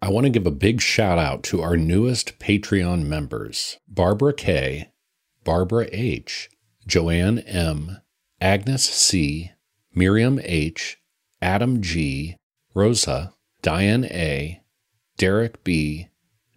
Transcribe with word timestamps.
I 0.00 0.10
want 0.10 0.24
to 0.26 0.30
give 0.30 0.46
a 0.46 0.52
big 0.52 0.80
shout 0.80 1.18
out 1.18 1.42
to 1.44 1.60
our 1.60 1.76
newest 1.76 2.38
Patreon 2.38 3.04
members 3.04 3.78
Barbara 3.88 4.32
K., 4.32 4.92
Barbara 5.44 5.88
H., 5.90 6.48
Joanne 6.86 7.40
M., 7.40 8.00
Agnes 8.40 8.84
C., 8.84 9.52
Miriam 9.92 10.38
H., 10.44 10.98
Adam 11.42 11.82
G., 11.82 12.36
Rosa, 12.74 13.34
Diane 13.60 14.04
A., 14.04 14.62
Derek 15.16 15.64
B., 15.64 16.08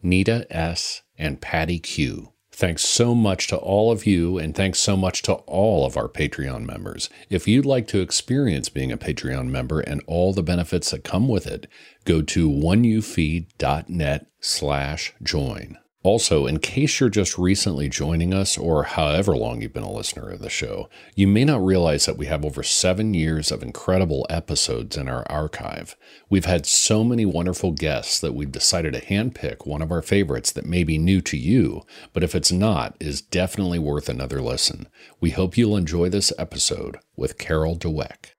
Nita 0.04 0.46
S., 0.50 1.02
and 1.18 1.42
Patty 1.42 1.80
Q. 1.80 2.34
Thanks 2.62 2.86
so 2.86 3.16
much 3.16 3.48
to 3.48 3.58
all 3.58 3.92
of 3.92 4.06
you, 4.06 4.38
and 4.38 4.54
thanks 4.54 4.78
so 4.78 4.96
much 4.96 5.24
to 5.24 5.34
all 5.34 5.84
of 5.84 5.98
our 5.98 6.08
Patreon 6.08 6.64
members. 6.64 7.10
If 7.28 7.48
you'd 7.48 7.66
like 7.66 7.88
to 7.88 8.02
experience 8.02 8.70
being 8.70 8.92
a 8.92 9.00
Patreon 9.00 9.48
member 9.48 9.80
and 9.80 10.00
all 10.06 10.32
the 10.32 10.44
benefits 10.44 10.92
that 10.92 11.04
come 11.04 11.28
with 11.28 11.48
it, 11.48 11.66
go 12.06 12.22
to 12.22 12.48
oneyoufeed.net 12.48 14.28
slash 14.42 15.14
join. 15.24 15.80
Also, 16.04 16.48
in 16.48 16.58
case 16.58 17.00
you're 17.00 17.10
just 17.10 17.38
recently 17.38 17.88
joining 17.88 18.34
us, 18.34 18.58
or 18.58 18.84
however 18.84 19.38
long 19.38 19.62
you've 19.62 19.74
been 19.74 19.84
a 19.84 19.92
listener 19.92 20.32
of 20.32 20.40
the 20.40 20.50
show, 20.50 20.90
you 21.16 21.28
may 21.28 21.46
not 21.46 21.64
realize 21.64 22.08
that 22.08 22.18
we 22.18 22.26
have 22.26 22.44
over 22.44 22.64
seven 22.64 23.14
years 23.14 23.52
of 23.52 23.62
incredible 23.62 24.26
episodes 24.28 24.98
in 24.98 25.08
our 25.08 25.24
archive. 25.30 25.96
We've 26.28 26.46
had 26.46 26.66
so 26.66 27.04
many 27.04 27.24
wonderful 27.24 27.72
guests 27.72 28.20
that 28.20 28.34
we've 28.34 28.52
decided 28.52 28.94
to 28.94 29.06
handpick 29.06 29.68
one 29.68 29.84
of 29.84 29.92
our 29.92 30.02
favorites 30.02 30.52
that 30.54 30.66
may 30.66 30.84
be 30.84 30.98
new 30.98 31.22
to 31.22 31.38
you, 31.38 31.84
but 32.14 32.24
if 32.24 32.34
it's 32.34 32.52
not, 32.52 32.96
is 33.00 33.22
definitely 33.22 33.78
worth 33.78 34.10
another 34.10 34.42
listen. 34.42 34.88
We 35.20 35.30
hope 35.30 35.56
you'll 35.56 35.78
enjoy 35.78 36.10
this 36.10 36.34
episode 36.40 36.98
with 37.16 37.38
Carol 37.38 37.78
Dweck. 37.78 38.34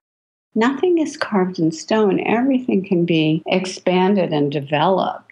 Nothing 0.56 0.98
is 0.98 1.16
carved 1.16 1.60
in 1.60 1.70
stone. 1.70 2.20
Everything 2.26 2.84
can 2.84 3.06
be 3.06 3.42
expanded 3.46 4.32
and 4.32 4.50
developed. 4.50 5.31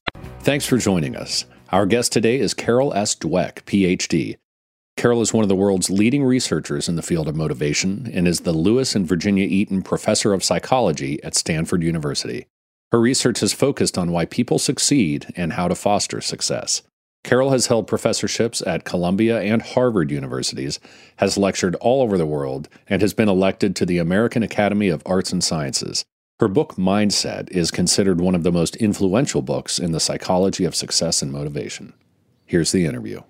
Thanks 0.41 0.65
for 0.65 0.77
joining 0.77 1.15
us. 1.15 1.45
Our 1.69 1.85
guest 1.85 2.11
today 2.11 2.39
is 2.39 2.55
Carol 2.55 2.95
S. 2.95 3.15
Dweck, 3.15 3.61
PhD. 3.65 4.37
Carol 4.97 5.21
is 5.21 5.33
one 5.33 5.43
of 5.43 5.49
the 5.49 5.55
world's 5.55 5.91
leading 5.91 6.23
researchers 6.23 6.89
in 6.89 6.95
the 6.95 7.03
field 7.03 7.27
of 7.27 7.35
motivation 7.35 8.09
and 8.11 8.27
is 8.27 8.39
the 8.39 8.51
Lewis 8.51 8.95
and 8.95 9.07
Virginia 9.07 9.45
Eaton 9.45 9.83
Professor 9.83 10.33
of 10.33 10.43
Psychology 10.43 11.23
at 11.23 11.35
Stanford 11.35 11.83
University. 11.83 12.47
Her 12.91 12.99
research 12.99 13.39
has 13.41 13.53
focused 13.53 13.99
on 13.99 14.11
why 14.11 14.25
people 14.25 14.57
succeed 14.57 15.31
and 15.35 15.53
how 15.53 15.67
to 15.67 15.75
foster 15.75 16.21
success. 16.21 16.81
Carol 17.23 17.51
has 17.51 17.67
held 17.67 17.85
professorships 17.85 18.63
at 18.65 18.83
Columbia 18.83 19.39
and 19.41 19.61
Harvard 19.61 20.09
universities, 20.09 20.79
has 21.17 21.37
lectured 21.37 21.75
all 21.75 22.01
over 22.01 22.17
the 22.17 22.25
world, 22.25 22.67
and 22.89 23.01
has 23.03 23.13
been 23.13 23.29
elected 23.29 23.75
to 23.75 23.85
the 23.85 23.99
American 23.99 24.41
Academy 24.41 24.89
of 24.89 25.03
Arts 25.05 25.31
and 25.31 25.43
Sciences. 25.43 26.03
Her 26.41 26.47
book, 26.47 26.73
Mindset, 26.73 27.51
is 27.51 27.69
considered 27.69 28.19
one 28.19 28.33
of 28.33 28.41
the 28.41 28.51
most 28.51 28.75
influential 28.77 29.43
books 29.43 29.77
in 29.77 29.91
the 29.91 29.99
psychology 29.99 30.65
of 30.65 30.73
success 30.73 31.21
and 31.21 31.31
motivation. 31.31 31.93
Here's 32.47 32.71
the 32.71 32.83
interview. 32.87 33.21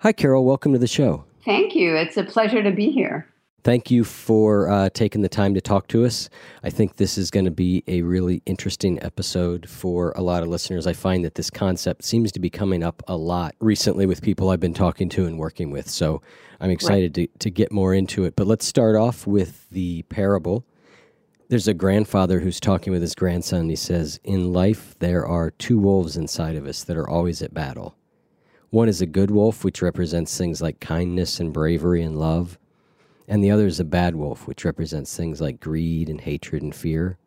Hi, 0.00 0.12
Carol. 0.12 0.46
Welcome 0.46 0.72
to 0.72 0.78
the 0.78 0.86
show. 0.86 1.26
Thank 1.44 1.74
you. 1.74 1.94
It's 1.94 2.16
a 2.16 2.24
pleasure 2.24 2.62
to 2.62 2.70
be 2.70 2.90
here. 2.90 3.28
Thank 3.64 3.90
you 3.90 4.02
for 4.02 4.70
uh, 4.70 4.88
taking 4.94 5.20
the 5.20 5.28
time 5.28 5.52
to 5.52 5.60
talk 5.60 5.88
to 5.88 6.06
us. 6.06 6.30
I 6.62 6.70
think 6.70 6.96
this 6.96 7.18
is 7.18 7.30
going 7.30 7.44
to 7.44 7.50
be 7.50 7.84
a 7.86 8.00
really 8.00 8.40
interesting 8.46 8.98
episode 9.02 9.68
for 9.68 10.14
a 10.16 10.22
lot 10.22 10.42
of 10.42 10.48
listeners. 10.48 10.86
I 10.86 10.94
find 10.94 11.22
that 11.26 11.34
this 11.34 11.50
concept 11.50 12.02
seems 12.02 12.32
to 12.32 12.40
be 12.40 12.48
coming 12.48 12.82
up 12.82 13.02
a 13.06 13.16
lot 13.18 13.54
recently 13.60 14.06
with 14.06 14.22
people 14.22 14.48
I've 14.48 14.58
been 14.58 14.72
talking 14.72 15.10
to 15.10 15.26
and 15.26 15.38
working 15.38 15.70
with. 15.70 15.90
So 15.90 16.22
I'm 16.62 16.70
excited 16.70 17.18
right. 17.18 17.30
to, 17.30 17.38
to 17.40 17.50
get 17.50 17.70
more 17.70 17.92
into 17.92 18.24
it. 18.24 18.36
But 18.36 18.46
let's 18.46 18.64
start 18.64 18.96
off 18.96 19.26
with 19.26 19.68
the 19.68 20.00
parable 20.04 20.64
there's 21.54 21.68
a 21.68 21.72
grandfather 21.72 22.40
who's 22.40 22.58
talking 22.58 22.92
with 22.92 23.00
his 23.00 23.14
grandson. 23.14 23.68
He 23.68 23.76
says, 23.76 24.18
In 24.24 24.52
life, 24.52 24.96
there 24.98 25.24
are 25.24 25.52
two 25.52 25.78
wolves 25.78 26.16
inside 26.16 26.56
of 26.56 26.66
us 26.66 26.82
that 26.82 26.96
are 26.96 27.08
always 27.08 27.40
at 27.42 27.54
battle. 27.54 27.94
One 28.70 28.88
is 28.88 29.00
a 29.00 29.06
good 29.06 29.30
wolf, 29.30 29.62
which 29.62 29.80
represents 29.80 30.36
things 30.36 30.60
like 30.60 30.80
kindness 30.80 31.38
and 31.38 31.52
bravery 31.52 32.02
and 32.02 32.18
love. 32.18 32.58
And 33.28 33.40
the 33.40 33.52
other 33.52 33.68
is 33.68 33.78
a 33.78 33.84
bad 33.84 34.16
wolf, 34.16 34.48
which 34.48 34.64
represents 34.64 35.16
things 35.16 35.40
like 35.40 35.60
greed 35.60 36.08
and 36.08 36.22
hatred 36.22 36.64
and 36.64 36.74
fear. 36.74 37.18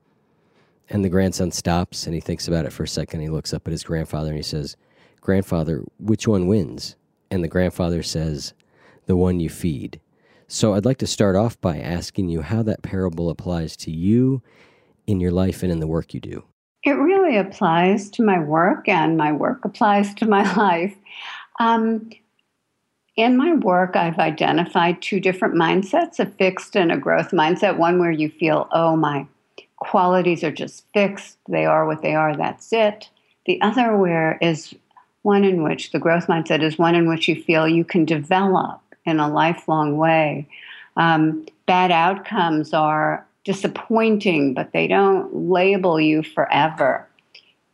And 0.89 1.05
the 1.05 1.09
grandson 1.09 1.51
stops 1.51 2.05
and 2.05 2.13
he 2.13 2.19
thinks 2.19 2.49
about 2.49 2.65
it 2.65 2.73
for 2.73 2.83
a 2.83 2.87
second. 2.89 3.21
He 3.21 3.29
looks 3.29 3.53
up 3.53 3.65
at 3.65 3.71
his 3.71 3.85
grandfather 3.85 4.31
and 4.31 4.37
he 4.37 4.43
says, 4.43 4.75
Grandfather, 5.21 5.85
which 5.99 6.27
one 6.27 6.47
wins? 6.47 6.97
And 7.31 7.45
the 7.45 7.47
grandfather 7.47 8.03
says, 8.03 8.53
The 9.05 9.15
one 9.15 9.39
you 9.39 9.47
feed. 9.47 10.01
So 10.47 10.73
I'd 10.73 10.85
like 10.85 10.99
to 10.99 11.07
start 11.07 11.35
off 11.35 11.59
by 11.59 11.77
asking 11.77 12.29
you 12.29 12.41
how 12.41 12.63
that 12.63 12.81
parable 12.81 13.29
applies 13.29 13.75
to 13.77 13.91
you 13.91 14.41
in 15.05 15.19
your 15.19 15.31
life 15.31 15.61
and 15.61 15.71
in 15.71 15.79
the 15.79 15.87
work 15.87 16.13
you 16.13 16.21
do. 16.21 16.43
It 16.83 16.91
really 16.91 17.37
applies 17.37 18.09
to 18.11 18.23
my 18.23 18.39
work, 18.39 18.87
and 18.87 19.17
my 19.17 19.33
work 19.33 19.65
applies 19.65 20.13
to 20.15 20.25
my 20.25 20.53
life. 20.55 20.95
Um, 21.59 22.09
in 23.17 23.35
my 23.35 23.55
work, 23.55 23.95
I've 23.95 24.19
identified 24.19 25.01
two 25.01 25.19
different 25.19 25.55
mindsets 25.55 26.19
a 26.19 26.25
fixed 26.25 26.77
and 26.77 26.91
a 26.91 26.97
growth 26.97 27.31
mindset. 27.31 27.77
One 27.77 27.99
where 27.99 28.11
you 28.11 28.29
feel, 28.29 28.69
oh, 28.71 28.95
my 28.95 29.27
qualities 29.77 30.43
are 30.43 30.51
just 30.51 30.85
fixed, 30.93 31.37
they 31.49 31.65
are 31.65 31.85
what 31.85 32.01
they 32.01 32.15
are, 32.15 32.35
that's 32.35 32.71
it. 32.71 33.09
The 33.45 33.59
other 33.61 33.97
where 33.97 34.37
is 34.41 34.73
one 35.23 35.43
in 35.43 35.63
which 35.63 35.91
the 35.91 35.99
growth 35.99 36.27
mindset 36.27 36.63
is 36.63 36.77
one 36.77 36.95
in 36.95 37.07
which 37.07 37.27
you 37.27 37.41
feel 37.41 37.67
you 37.67 37.83
can 37.83 38.05
develop 38.05 38.81
in 39.07 39.19
a 39.19 39.29
lifelong 39.29 39.97
way. 39.97 40.47
Um, 40.97 41.45
bad 41.65 41.91
outcomes 41.91 42.73
are 42.73 43.25
disappointing, 43.43 44.53
but 44.53 44.73
they 44.73 44.87
don't 44.87 45.49
label 45.49 45.99
you 45.99 46.21
forever. 46.21 47.07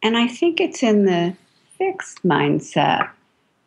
And 0.04 0.18
I 0.18 0.28
think 0.28 0.62
it's 0.62 0.84
in 0.84 1.06
the 1.06 1.36
fixed 1.78 2.24
mindset 2.24 3.10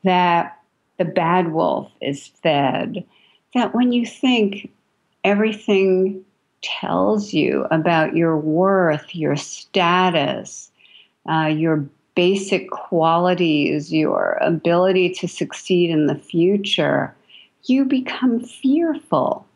that 0.04 0.58
the 0.98 1.04
bad 1.04 1.52
wolf 1.52 1.90
is 2.00 2.28
fed, 2.28 3.04
that 3.54 3.74
when 3.74 3.92
you 3.92 4.06
think 4.06 4.70
everything 5.24 6.24
tells 6.62 7.32
you 7.32 7.66
about 7.70 8.16
your 8.16 8.36
worth, 8.36 9.14
your 9.14 9.36
status, 9.36 10.70
uh, 11.28 11.46
your 11.46 11.84
basic 12.14 12.70
qualities, 12.70 13.92
your 13.92 14.38
ability 14.40 15.10
to 15.10 15.28
succeed 15.28 15.90
in 15.90 16.06
the 16.06 16.14
future, 16.14 17.14
you 17.68 17.84
become 17.84 18.40
fearful. 18.40 19.46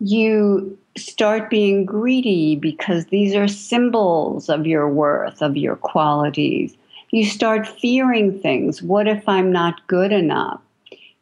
You 0.00 0.76
start 0.96 1.48
being 1.48 1.84
greedy 1.84 2.56
because 2.56 3.06
these 3.06 3.34
are 3.34 3.48
symbols 3.48 4.48
of 4.48 4.66
your 4.66 4.88
worth, 4.88 5.40
of 5.42 5.56
your 5.56 5.76
qualities. 5.76 6.76
You 7.10 7.24
start 7.24 7.66
fearing 7.66 8.38
things. 8.40 8.82
What 8.82 9.06
if 9.06 9.28
I'm 9.28 9.52
not 9.52 9.86
good 9.86 10.12
enough? 10.12 10.60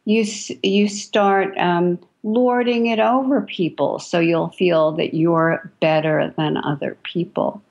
You, 0.05 0.25
you 0.63 0.87
start 0.87 1.55
um, 1.57 1.99
lording 2.23 2.87
it 2.87 2.99
over 2.99 3.41
people 3.41 3.99
so 3.99 4.19
you'll 4.19 4.49
feel 4.49 4.91
that 4.93 5.13
you're 5.13 5.71
better 5.79 6.33
than 6.37 6.57
other 6.57 6.97
people. 7.03 7.61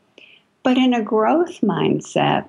But 0.63 0.77
in 0.77 0.93
a 0.95 1.03
growth 1.03 1.61
mindset, 1.61 2.47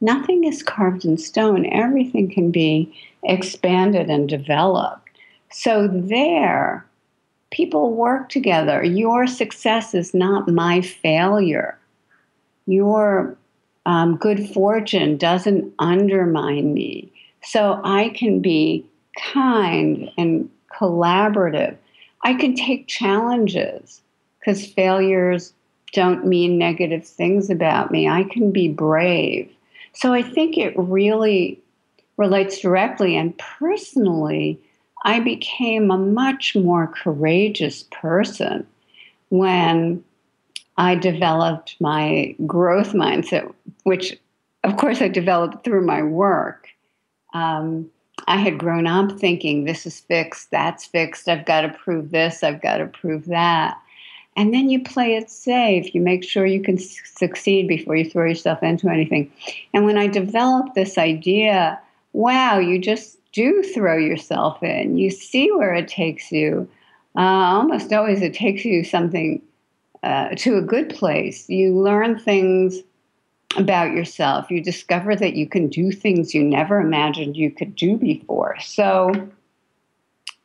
nothing 0.00 0.44
is 0.44 0.62
carved 0.62 1.04
in 1.04 1.18
stone, 1.18 1.66
everything 1.72 2.30
can 2.30 2.50
be 2.50 2.94
expanded 3.24 4.10
and 4.10 4.28
developed. 4.28 5.08
So, 5.50 5.88
there, 5.88 6.84
people 7.50 7.92
work 7.92 8.28
together. 8.28 8.82
Your 8.82 9.26
success 9.26 9.94
is 9.94 10.14
not 10.14 10.48
my 10.48 10.80
failure. 10.80 11.78
Your 12.66 13.36
um, 13.86 14.16
good 14.16 14.48
fortune 14.50 15.16
doesn't 15.16 15.72
undermine 15.78 16.74
me. 16.74 17.12
So, 17.42 17.80
I 17.84 18.10
can 18.10 18.40
be 18.40 18.84
kind 19.16 20.10
and 20.18 20.50
collaborative. 20.72 21.76
I 22.22 22.34
can 22.34 22.54
take 22.54 22.88
challenges 22.88 24.00
because 24.40 24.66
failures 24.66 25.52
don't 25.94 26.26
mean 26.26 26.58
negative 26.58 27.06
things 27.06 27.48
about 27.48 27.90
me. 27.90 28.08
I 28.08 28.24
can 28.24 28.50
be 28.50 28.68
brave. 28.68 29.50
So 29.94 30.12
I 30.12 30.22
think 30.22 30.58
it 30.58 30.74
really 30.76 31.60
relates 32.16 32.60
directly 32.60 33.16
and 33.16 33.36
personally. 33.38 34.60
I 35.04 35.20
became 35.20 35.90
a 35.90 35.98
much 35.98 36.56
more 36.56 36.86
courageous 36.86 37.84
person 37.90 38.66
when 39.28 40.02
I 40.76 40.94
developed 40.94 41.76
my 41.80 42.34
growth 42.46 42.92
mindset, 42.92 43.52
which, 43.84 44.18
of 44.64 44.76
course, 44.76 45.02
I 45.02 45.08
developed 45.08 45.64
through 45.64 45.86
my 45.86 46.02
work. 46.02 46.68
Um, 47.32 47.90
I 48.26 48.38
had 48.38 48.58
grown 48.58 48.86
up 48.86 49.18
thinking 49.18 49.64
this 49.64 49.86
is 49.86 50.00
fixed, 50.00 50.50
that's 50.50 50.86
fixed, 50.86 51.28
I've 51.28 51.44
got 51.44 51.62
to 51.62 51.68
prove 51.68 52.10
this, 52.10 52.42
I've 52.42 52.62
got 52.62 52.78
to 52.78 52.86
prove 52.86 53.26
that. 53.26 53.76
And 54.36 54.52
then 54.52 54.68
you 54.68 54.82
play 54.82 55.14
it 55.14 55.30
safe. 55.30 55.94
You 55.94 56.00
make 56.00 56.24
sure 56.24 56.44
you 56.44 56.60
can 56.60 56.78
succeed 56.78 57.68
before 57.68 57.94
you 57.94 58.08
throw 58.08 58.26
yourself 58.26 58.62
into 58.62 58.88
anything. 58.88 59.32
And 59.72 59.84
when 59.84 59.96
I 59.96 60.08
developed 60.08 60.74
this 60.74 60.98
idea, 60.98 61.80
wow, 62.14 62.58
you 62.58 62.78
just 62.78 63.18
do 63.32 63.62
throw 63.62 63.98
yourself 63.98 64.62
in. 64.62 64.96
You 64.96 65.10
see 65.10 65.50
where 65.52 65.74
it 65.74 65.88
takes 65.88 66.32
you. 66.32 66.68
Uh, 67.16 67.20
almost 67.20 67.92
always 67.92 68.22
it 68.22 68.32
takes 68.32 68.64
you 68.64 68.82
something 68.82 69.42
uh, 70.02 70.30
to 70.36 70.56
a 70.56 70.62
good 70.62 70.88
place. 70.88 71.48
You 71.48 71.78
learn 71.78 72.18
things 72.18 72.78
about 73.56 73.92
yourself. 73.92 74.50
You 74.50 74.62
discover 74.62 75.14
that 75.16 75.34
you 75.34 75.46
can 75.46 75.68
do 75.68 75.92
things 75.92 76.34
you 76.34 76.42
never 76.42 76.80
imagined 76.80 77.36
you 77.36 77.50
could 77.50 77.76
do 77.76 77.96
before. 77.96 78.58
So, 78.60 79.12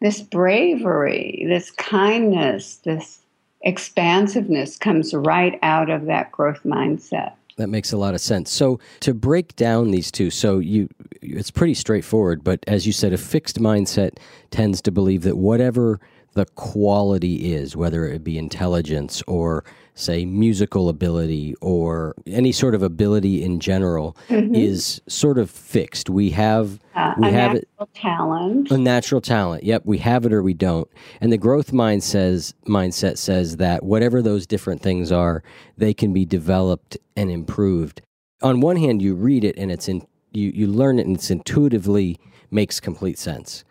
this 0.01 0.21
bravery, 0.21 1.45
this 1.47 1.71
kindness, 1.71 2.77
this 2.77 3.19
expansiveness 3.61 4.77
comes 4.77 5.13
right 5.13 5.59
out 5.61 5.89
of 5.89 6.05
that 6.05 6.31
growth 6.31 6.61
mindset. 6.63 7.33
That 7.57 7.67
makes 7.67 7.91
a 7.91 7.97
lot 7.97 8.13
of 8.13 8.21
sense. 8.21 8.49
So 8.51 8.79
to 9.01 9.13
break 9.13 9.57
down 9.57 9.91
these 9.91 10.11
two, 10.11 10.29
so 10.29 10.59
you 10.59 10.87
it's 11.21 11.51
pretty 11.51 11.73
straightforward, 11.73 12.43
but 12.43 12.59
as 12.67 12.85
you 12.85 12.93
said 12.93 13.13
a 13.13 13.17
fixed 13.17 13.59
mindset 13.59 14.17
tends 14.51 14.81
to 14.81 14.91
believe 14.91 15.23
that 15.23 15.37
whatever 15.37 15.99
the 16.33 16.45
quality 16.45 17.53
is, 17.53 17.75
whether 17.75 18.05
it 18.05 18.23
be 18.23 18.37
intelligence 18.37 19.21
or 19.27 19.63
say 19.95 20.25
musical 20.25 20.87
ability 20.87 21.53
or 21.61 22.15
any 22.25 22.51
sort 22.51 22.73
of 22.73 22.81
ability 22.81 23.43
in 23.43 23.59
general 23.59 24.15
mm-hmm. 24.29 24.55
is 24.55 25.01
sort 25.07 25.37
of 25.37 25.51
fixed. 25.51 26.09
We 26.09 26.29
have 26.31 26.79
uh, 26.95 27.13
we 27.17 27.31
have 27.31 27.55
it 27.55 27.67
talent. 27.93 28.71
A 28.71 28.77
natural 28.77 29.21
talent. 29.21 29.63
Yep, 29.63 29.83
we 29.85 29.97
have 29.97 30.25
it 30.25 30.33
or 30.33 30.41
we 30.41 30.53
don't. 30.53 30.87
And 31.19 31.31
the 31.31 31.37
growth 31.37 31.73
mind 31.73 32.03
says 32.03 32.53
mindset 32.65 33.17
says 33.17 33.57
that 33.57 33.83
whatever 33.83 34.21
those 34.21 34.47
different 34.47 34.81
things 34.81 35.11
are, 35.11 35.43
they 35.77 35.93
can 35.93 36.13
be 36.13 36.25
developed 36.25 36.97
and 37.15 37.29
improved. 37.29 38.01
On 38.41 38.61
one 38.61 38.77
hand, 38.77 39.01
you 39.01 39.15
read 39.15 39.43
it 39.43 39.57
and 39.57 39.71
it's 39.71 39.89
in 39.89 40.05
you 40.31 40.51
you 40.53 40.67
learn 40.67 40.99
it 40.99 41.05
and 41.05 41.15
it's 41.15 41.31
intuitively 41.31 42.17
makes 42.51 42.79
complete 42.79 43.17
sense 43.17 43.63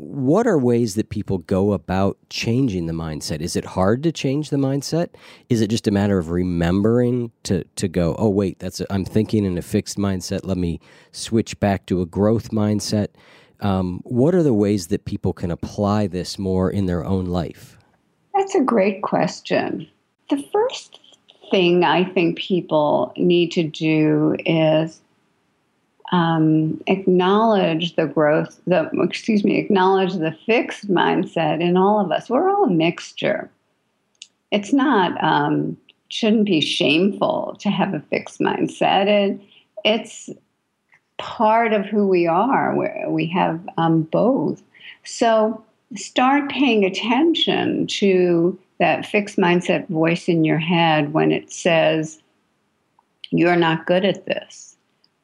what 0.00 0.46
are 0.46 0.56
ways 0.56 0.94
that 0.94 1.10
people 1.10 1.38
go 1.38 1.72
about 1.72 2.16
changing 2.30 2.86
the 2.86 2.92
mindset? 2.94 3.42
Is 3.42 3.54
it 3.54 3.66
hard 3.66 4.02
to 4.04 4.12
change 4.12 4.48
the 4.48 4.56
mindset? 4.56 5.10
Is 5.50 5.60
it 5.60 5.68
just 5.68 5.86
a 5.86 5.90
matter 5.90 6.18
of 6.18 6.30
remembering 6.30 7.32
to 7.42 7.64
to 7.76 7.86
go, 7.86 8.16
oh 8.18 8.30
wait, 8.30 8.58
that's 8.58 8.80
a, 8.80 8.86
I'm 8.90 9.04
thinking 9.04 9.44
in 9.44 9.58
a 9.58 9.62
fixed 9.62 9.98
mindset. 9.98 10.40
Let 10.44 10.56
me 10.56 10.80
switch 11.12 11.58
back 11.60 11.84
to 11.86 12.00
a 12.00 12.06
growth 12.06 12.50
mindset. 12.50 13.08
Um, 13.60 14.00
what 14.04 14.34
are 14.34 14.42
the 14.42 14.54
ways 14.54 14.86
that 14.86 15.04
people 15.04 15.34
can 15.34 15.50
apply 15.50 16.06
this 16.06 16.38
more 16.38 16.70
in 16.70 16.86
their 16.86 17.04
own 17.04 17.26
life? 17.26 17.76
That's 18.34 18.54
a 18.54 18.62
great 18.62 19.02
question. 19.02 19.86
The 20.30 20.42
first 20.50 20.98
thing 21.50 21.84
I 21.84 22.04
think 22.04 22.38
people 22.38 23.12
need 23.18 23.52
to 23.52 23.64
do 23.64 24.36
is 24.46 25.02
um, 26.10 26.80
acknowledge 26.88 27.94
the 27.94 28.06
growth, 28.06 28.60
the 28.66 28.90
excuse 29.00 29.44
me, 29.44 29.58
acknowledge 29.58 30.14
the 30.14 30.36
fixed 30.44 30.88
mindset 30.88 31.60
in 31.60 31.76
all 31.76 32.00
of 32.00 32.10
us. 32.10 32.28
We're 32.28 32.50
all 32.50 32.64
a 32.64 32.70
mixture. 32.70 33.48
It's 34.50 34.72
not 34.72 35.22
um, 35.22 35.76
shouldn't 36.08 36.46
be 36.46 36.60
shameful 36.60 37.56
to 37.60 37.70
have 37.70 37.94
a 37.94 38.00
fixed 38.00 38.40
mindset. 38.40 39.06
It, 39.06 39.40
it's 39.84 40.30
part 41.18 41.72
of 41.72 41.86
who 41.86 42.08
we 42.08 42.26
are. 42.26 42.74
we 42.74 42.88
we 43.06 43.26
have 43.26 43.60
um, 43.78 44.02
both. 44.02 44.62
So 45.04 45.62
start 45.94 46.50
paying 46.50 46.84
attention 46.84 47.86
to 47.86 48.58
that 48.78 49.06
fixed 49.06 49.36
mindset 49.36 49.86
voice 49.88 50.28
in 50.28 50.44
your 50.44 50.58
head 50.58 51.12
when 51.12 51.30
it 51.30 51.52
says, 51.52 52.20
"You're 53.30 53.54
not 53.54 53.86
good 53.86 54.04
at 54.04 54.26
this," 54.26 54.76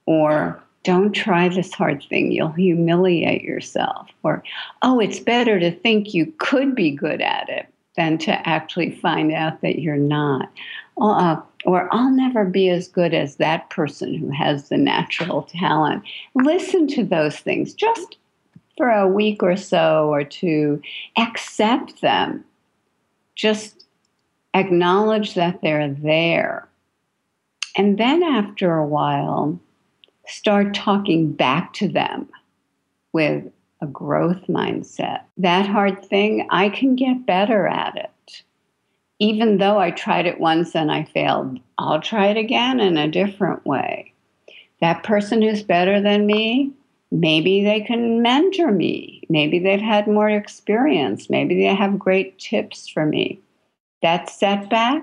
or 0.06 0.62
don't 0.86 1.10
try 1.12 1.48
this 1.48 1.74
hard 1.74 2.00
thing. 2.08 2.30
You'll 2.30 2.52
humiliate 2.52 3.42
yourself. 3.42 4.08
Or, 4.22 4.44
oh, 4.82 5.00
it's 5.00 5.18
better 5.18 5.58
to 5.58 5.72
think 5.72 6.14
you 6.14 6.32
could 6.38 6.76
be 6.76 6.92
good 6.92 7.20
at 7.20 7.48
it 7.48 7.66
than 7.96 8.18
to 8.18 8.48
actually 8.48 8.92
find 8.92 9.32
out 9.32 9.62
that 9.62 9.80
you're 9.80 9.96
not. 9.96 10.48
Uh, 10.96 11.40
or, 11.64 11.88
I'll 11.92 12.12
never 12.12 12.44
be 12.44 12.68
as 12.68 12.86
good 12.86 13.14
as 13.14 13.36
that 13.36 13.68
person 13.68 14.14
who 14.14 14.30
has 14.30 14.68
the 14.68 14.76
natural 14.76 15.42
talent. 15.42 16.04
Listen 16.36 16.86
to 16.88 17.04
those 17.04 17.36
things 17.36 17.74
just 17.74 18.16
for 18.76 18.88
a 18.88 19.08
week 19.08 19.42
or 19.42 19.56
so 19.56 20.08
or 20.08 20.22
two. 20.22 20.80
Accept 21.18 22.00
them. 22.00 22.44
Just 23.34 23.86
acknowledge 24.54 25.34
that 25.34 25.62
they're 25.62 25.90
there. 25.90 26.68
And 27.76 27.98
then 27.98 28.22
after 28.22 28.76
a 28.76 28.86
while, 28.86 29.58
start 30.26 30.74
talking 30.74 31.32
back 31.32 31.72
to 31.74 31.88
them 31.88 32.28
with 33.12 33.44
a 33.80 33.86
growth 33.86 34.46
mindset. 34.48 35.22
That 35.36 35.66
hard 35.66 36.04
thing, 36.04 36.46
I 36.50 36.68
can 36.68 36.96
get 36.96 37.26
better 37.26 37.66
at 37.66 37.96
it. 37.96 38.42
Even 39.18 39.58
though 39.58 39.78
I 39.78 39.90
tried 39.90 40.26
it 40.26 40.40
once 40.40 40.74
and 40.74 40.90
I 40.90 41.04
failed, 41.04 41.58
I'll 41.78 42.00
try 42.00 42.26
it 42.26 42.36
again 42.36 42.80
in 42.80 42.96
a 42.96 43.10
different 43.10 43.64
way. 43.64 44.12
That 44.80 45.02
person 45.02 45.40
who's 45.40 45.62
better 45.62 46.00
than 46.00 46.26
me, 46.26 46.72
maybe 47.10 47.64
they 47.64 47.80
can 47.80 48.20
mentor 48.20 48.72
me. 48.72 49.22
Maybe 49.28 49.58
they've 49.58 49.80
had 49.80 50.06
more 50.06 50.28
experience. 50.28 51.30
Maybe 51.30 51.54
they 51.54 51.74
have 51.74 51.98
great 51.98 52.38
tips 52.38 52.88
for 52.88 53.06
me. 53.06 53.40
That 54.02 54.28
setback 54.28 55.02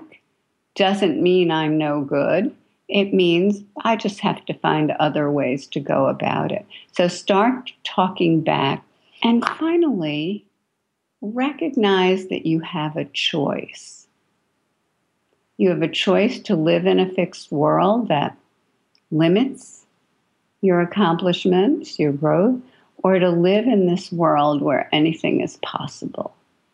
doesn't 0.76 1.22
mean 1.22 1.50
I'm 1.50 1.76
no 1.76 2.02
good 2.02 2.54
it 2.94 3.12
means 3.12 3.60
I 3.82 3.96
just 3.96 4.20
have 4.20 4.46
to 4.46 4.54
find 4.54 4.92
other 4.92 5.28
ways 5.28 5.66
to 5.66 5.80
go 5.80 6.06
about 6.06 6.52
it. 6.52 6.64
So 6.92 7.08
start 7.08 7.72
talking 7.82 8.40
back. 8.40 8.84
And 9.20 9.44
finally, 9.44 10.46
recognize 11.20 12.28
that 12.28 12.46
you 12.46 12.60
have 12.60 12.96
a 12.96 13.06
choice. 13.06 14.06
You 15.56 15.70
have 15.70 15.82
a 15.82 15.88
choice 15.88 16.38
to 16.42 16.54
live 16.54 16.86
in 16.86 17.00
a 17.00 17.10
fixed 17.10 17.50
world 17.50 18.08
that 18.08 18.36
limits 19.10 19.84
your 20.60 20.80
accomplishments, 20.80 21.98
your 21.98 22.12
growth, 22.12 22.60
or 22.98 23.18
to 23.18 23.30
live 23.30 23.66
in 23.66 23.86
this 23.86 24.12
world 24.12 24.62
where 24.62 24.88
anything 24.92 25.40
is 25.40 25.56
possible. 25.58 26.32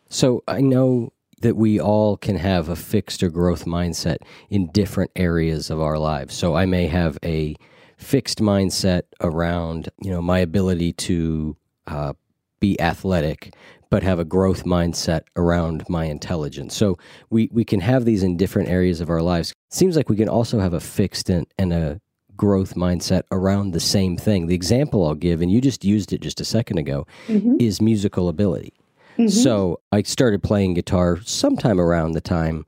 So 0.09 0.43
I 0.47 0.61
know 0.61 1.11
that 1.41 1.55
we 1.55 1.79
all 1.79 2.17
can 2.17 2.37
have 2.37 2.69
a 2.69 2.75
fixed 2.75 3.21
or 3.23 3.29
growth 3.29 3.65
mindset 3.65 4.17
in 4.49 4.71
different 4.71 5.11
areas 5.15 5.69
of 5.69 5.81
our 5.81 5.97
lives. 5.97 6.35
So 6.35 6.55
I 6.55 6.65
may 6.65 6.87
have 6.87 7.17
a 7.23 7.55
fixed 7.97 8.39
mindset 8.39 9.03
around, 9.19 9.89
you 10.01 10.09
know, 10.09 10.21
my 10.21 10.39
ability 10.39 10.93
to 10.93 11.55
uh, 11.87 12.13
be 12.59 12.79
athletic, 12.79 13.53
but 13.89 14.03
have 14.03 14.19
a 14.19 14.25
growth 14.25 14.63
mindset 14.63 15.21
around 15.35 15.83
my 15.89 16.05
intelligence. 16.05 16.75
So 16.75 16.97
we, 17.29 17.49
we 17.51 17.65
can 17.65 17.81
have 17.81 18.05
these 18.05 18.23
in 18.23 18.37
different 18.37 18.69
areas 18.69 19.01
of 19.01 19.09
our 19.09 19.21
lives. 19.21 19.51
It 19.51 19.73
seems 19.73 19.95
like 19.95 20.09
we 20.09 20.15
can 20.15 20.29
also 20.29 20.59
have 20.59 20.73
a 20.73 20.79
fixed 20.79 21.29
and, 21.29 21.45
and 21.57 21.73
a 21.73 21.99
growth 22.35 22.75
mindset 22.75 23.23
around 23.31 23.71
the 23.71 23.79
same 23.79 24.17
thing. 24.17 24.47
The 24.47 24.55
example 24.55 25.05
I'll 25.05 25.15
give, 25.15 25.41
and 25.41 25.51
you 25.51 25.61
just 25.61 25.83
used 25.83 26.13
it 26.13 26.21
just 26.21 26.39
a 26.39 26.45
second 26.45 26.77
ago, 26.77 27.05
mm-hmm. 27.27 27.57
is 27.59 27.81
musical 27.81 28.29
ability. 28.29 28.73
Mm-hmm. 29.17 29.27
So 29.27 29.81
I 29.91 30.01
started 30.03 30.43
playing 30.43 30.73
guitar 30.73 31.19
sometime 31.21 31.79
around 31.79 32.13
the 32.13 32.21
time 32.21 32.65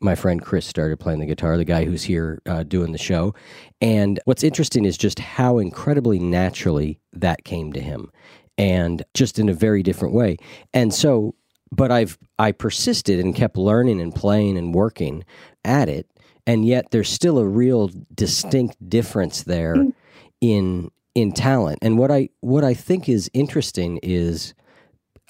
my 0.00 0.14
friend 0.14 0.42
Chris 0.42 0.66
started 0.66 1.00
playing 1.00 1.20
the 1.20 1.26
guitar, 1.26 1.56
the 1.56 1.64
guy 1.64 1.84
who's 1.84 2.02
here 2.02 2.40
uh, 2.46 2.62
doing 2.62 2.92
the 2.92 2.98
show. 2.98 3.34
And 3.80 4.20
what's 4.24 4.44
interesting 4.44 4.84
is 4.84 4.98
just 4.98 5.18
how 5.18 5.58
incredibly 5.58 6.18
naturally 6.18 7.00
that 7.12 7.44
came 7.44 7.72
to 7.72 7.80
him 7.80 8.10
and 8.58 9.02
just 9.14 9.38
in 9.38 9.48
a 9.48 9.54
very 9.54 9.82
different 9.82 10.14
way. 10.14 10.36
And 10.74 10.92
so, 10.92 11.34
but 11.72 11.90
I've, 11.90 12.18
I 12.38 12.52
persisted 12.52 13.18
and 13.20 13.34
kept 13.34 13.56
learning 13.56 14.00
and 14.00 14.14
playing 14.14 14.58
and 14.58 14.74
working 14.74 15.24
at 15.64 15.88
it. 15.88 16.08
And 16.46 16.64
yet 16.64 16.90
there's 16.90 17.08
still 17.08 17.38
a 17.38 17.46
real 17.46 17.90
distinct 18.14 18.76
difference 18.88 19.42
there 19.42 19.76
mm. 19.76 19.94
in, 20.40 20.90
in 21.14 21.32
talent. 21.32 21.78
And 21.82 21.98
what 21.98 22.10
I, 22.10 22.28
what 22.40 22.64
I 22.64 22.74
think 22.74 23.08
is 23.08 23.30
interesting 23.32 23.98
is, 24.02 24.54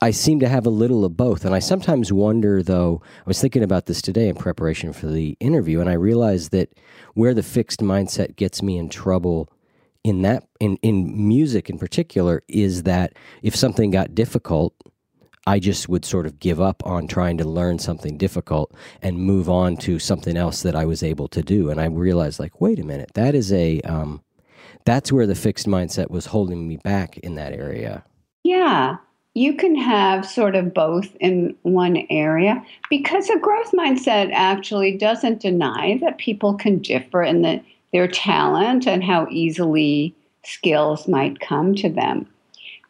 I 0.03 0.11
seem 0.11 0.41
to 0.41 0.49
have 0.49 0.67
a 0.67 0.71
little 0.71 1.05
of 1.05 1.17
both. 1.17 1.45
And 1.45 1.55
I 1.55 1.59
sometimes 1.59 2.13
wonder, 2.13 2.63
though, 2.63 3.01
I 3.05 3.25
was 3.25 3.41
thinking 3.41 3.63
about 3.63 3.87
this 3.87 4.03
today 4.03 4.29
in 4.29 4.37
preparation 4.37 4.93
for 4.93 5.07
the 5.07 5.37
interview, 5.41 5.81
and 5.81 5.89
I 5.89 5.95
realized 5.95 6.51
that 6.53 6.79
where 7.15 7.33
the 7.33 7.43
fixed 7.43 7.81
mindset 7.81 8.37
gets 8.37 8.63
me 8.63 8.77
in 8.77 8.89
trouble 8.89 9.49
in 10.05 10.23
that 10.23 10.47
in 10.61 10.77
in 10.83 11.27
music 11.27 11.69
in 11.69 11.79
particular 11.79 12.43
is 12.47 12.85
that 12.85 13.15
if 13.43 13.57
something 13.57 13.91
got 13.91 14.15
difficult 14.15 14.73
I 15.47 15.61
just 15.61 15.89
would 15.89 16.05
sort 16.05 16.27
of 16.27 16.41
give 16.41 16.61
up 16.61 16.85
on 16.85 17.07
trying 17.07 17.39
to 17.39 17.45
learn 17.45 17.79
something 17.79 18.17
difficult 18.19 18.75
and 19.01 19.17
move 19.17 19.49
on 19.49 19.77
to 19.79 20.01
something 20.01 20.37
else 20.37 20.63
that 20.63 20.75
I 20.75 20.85
was 20.85 21.05
able 21.05 21.29
to 21.29 21.43
do. 21.43 21.71
And 21.71 21.81
I 21.81 21.87
realized, 21.87 22.41
like, 22.41 22.61
wait 22.61 22.81
a 22.81 22.85
minute, 22.85 23.13
that 23.15 23.37
is 23.37 23.53
a, 23.53 23.81
um, 23.83 24.23
that's 24.85 25.13
where 25.13 25.27
the 25.27 25.37
fixed 25.37 25.69
mindset 25.69 26.11
was 26.11 26.27
holding 26.27 26.67
me 26.67 26.79
back 26.79 27.17
in 27.19 27.37
that 27.37 27.53
area. 27.53 28.05
Yeah, 28.43 28.97
you 29.37 29.55
can 29.55 29.75
have 29.75 30.25
sort 30.25 30.57
of 30.57 30.73
both 30.73 31.15
in 31.21 31.55
one 31.61 32.07
area 32.09 32.65
because 32.89 33.29
a 33.29 33.39
growth 33.39 33.71
mindset 33.73 34.33
actually 34.33 34.97
doesn't 34.97 35.43
deny 35.43 35.99
that 36.01 36.17
people 36.17 36.55
can 36.55 36.79
differ 36.79 37.23
in 37.23 37.43
the 37.43 37.63
their 37.93 38.09
talent 38.09 38.87
and 38.87 39.05
how 39.05 39.27
easily 39.31 40.15
skills 40.43 41.07
might 41.07 41.39
come 41.41 41.75
to 41.75 41.89
them. 41.91 42.27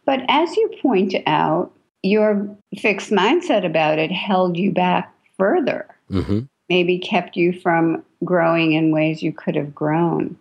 But 0.05 0.21
as 0.29 0.57
you 0.57 0.71
point 0.81 1.15
out, 1.26 1.73
your 2.05 2.49
fixed 2.79 3.11
mindset 3.11 3.67
about 3.67 3.99
it 3.99 4.12
held 4.12 4.57
you 4.57 4.73
back 4.73 5.12
further, 5.37 5.85
mm-hmm. 6.11 6.41
maybe 6.69 6.99
kept 6.99 7.37
you 7.37 7.59
from 7.61 8.05
growing 8.25 8.73
in 8.73 8.93
ways 8.93 9.21
you 9.21 9.33
could 9.33 9.57
have 9.57 9.75
grown. 9.75 10.38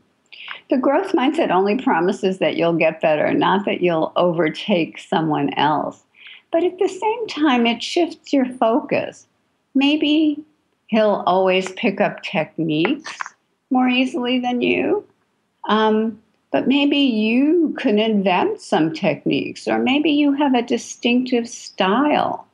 The 0.70 0.78
growth 0.78 1.14
mindset 1.14 1.52
only 1.52 1.78
promises 1.78 2.40
that 2.40 2.56
you'll 2.56 2.74
get 2.74 3.02
better, 3.02 3.34
not 3.34 3.66
that 3.66 3.82
you'll 3.82 4.12
overtake 4.16 5.00
someone 5.00 5.54
else. 5.54 6.04
But 6.52 6.64
at 6.64 6.80
the 6.80 6.88
same 6.88 7.28
time, 7.28 7.68
it 7.68 7.84
shifts 7.84 8.32
your 8.32 8.46
focus. 8.46 9.28
Maybe 9.74 10.44
he'll 10.88 11.24
always 11.26 11.72
pick 11.74 12.00
up 12.00 12.24
techniques 12.24 13.18
more 13.70 13.88
easily 13.88 14.40
than 14.40 14.62
you. 14.62 15.06
Um, 15.68 16.22
but 16.52 16.68
maybe 16.68 16.98
you 16.98 17.76
can 17.78 18.00
invent 18.00 18.62
some 18.62 18.94
techniques, 18.94 19.68
or 19.68 19.80
maybe 19.80 20.12
you 20.12 20.32
have 20.34 20.54
a 20.54 20.62
distinctive 20.62 21.50
style 21.50 22.48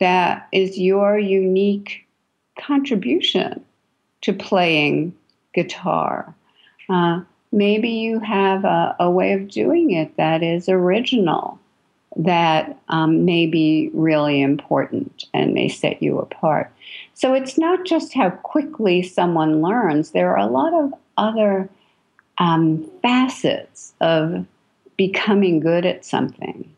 that 0.00 0.48
is 0.52 0.78
your 0.78 1.18
unique 1.18 2.06
contribution 2.58 3.64
to 4.22 4.32
playing 4.32 5.14
guitar. 5.52 6.34
Uh, 6.88 7.20
maybe 7.52 7.88
you 7.90 8.20
have 8.20 8.64
a, 8.64 8.96
a, 9.00 9.10
way 9.10 9.32
of 9.32 9.48
doing 9.48 9.90
it 9.90 10.16
that 10.16 10.42
is 10.42 10.68
original, 10.68 11.58
that 12.16 12.78
um, 12.88 13.24
may 13.24 13.46
be 13.46 13.90
really 13.92 14.40
important 14.40 15.24
and 15.34 15.54
may 15.54 15.68
set 15.68 16.02
you 16.02 16.18
apart. 16.18 16.72
So 17.14 17.34
it's 17.34 17.58
not 17.58 17.84
just 17.84 18.14
how 18.14 18.30
quickly 18.30 19.02
someone 19.02 19.62
learns, 19.62 20.10
there 20.10 20.32
are 20.32 20.38
a 20.38 20.46
lot 20.46 20.74
of 20.74 20.94
other 21.16 21.68
um, 22.38 22.88
facets 23.02 23.94
of 24.00 24.46
becoming 24.96 25.60
good 25.60 25.84
at 25.84 26.04
something. 26.04 26.70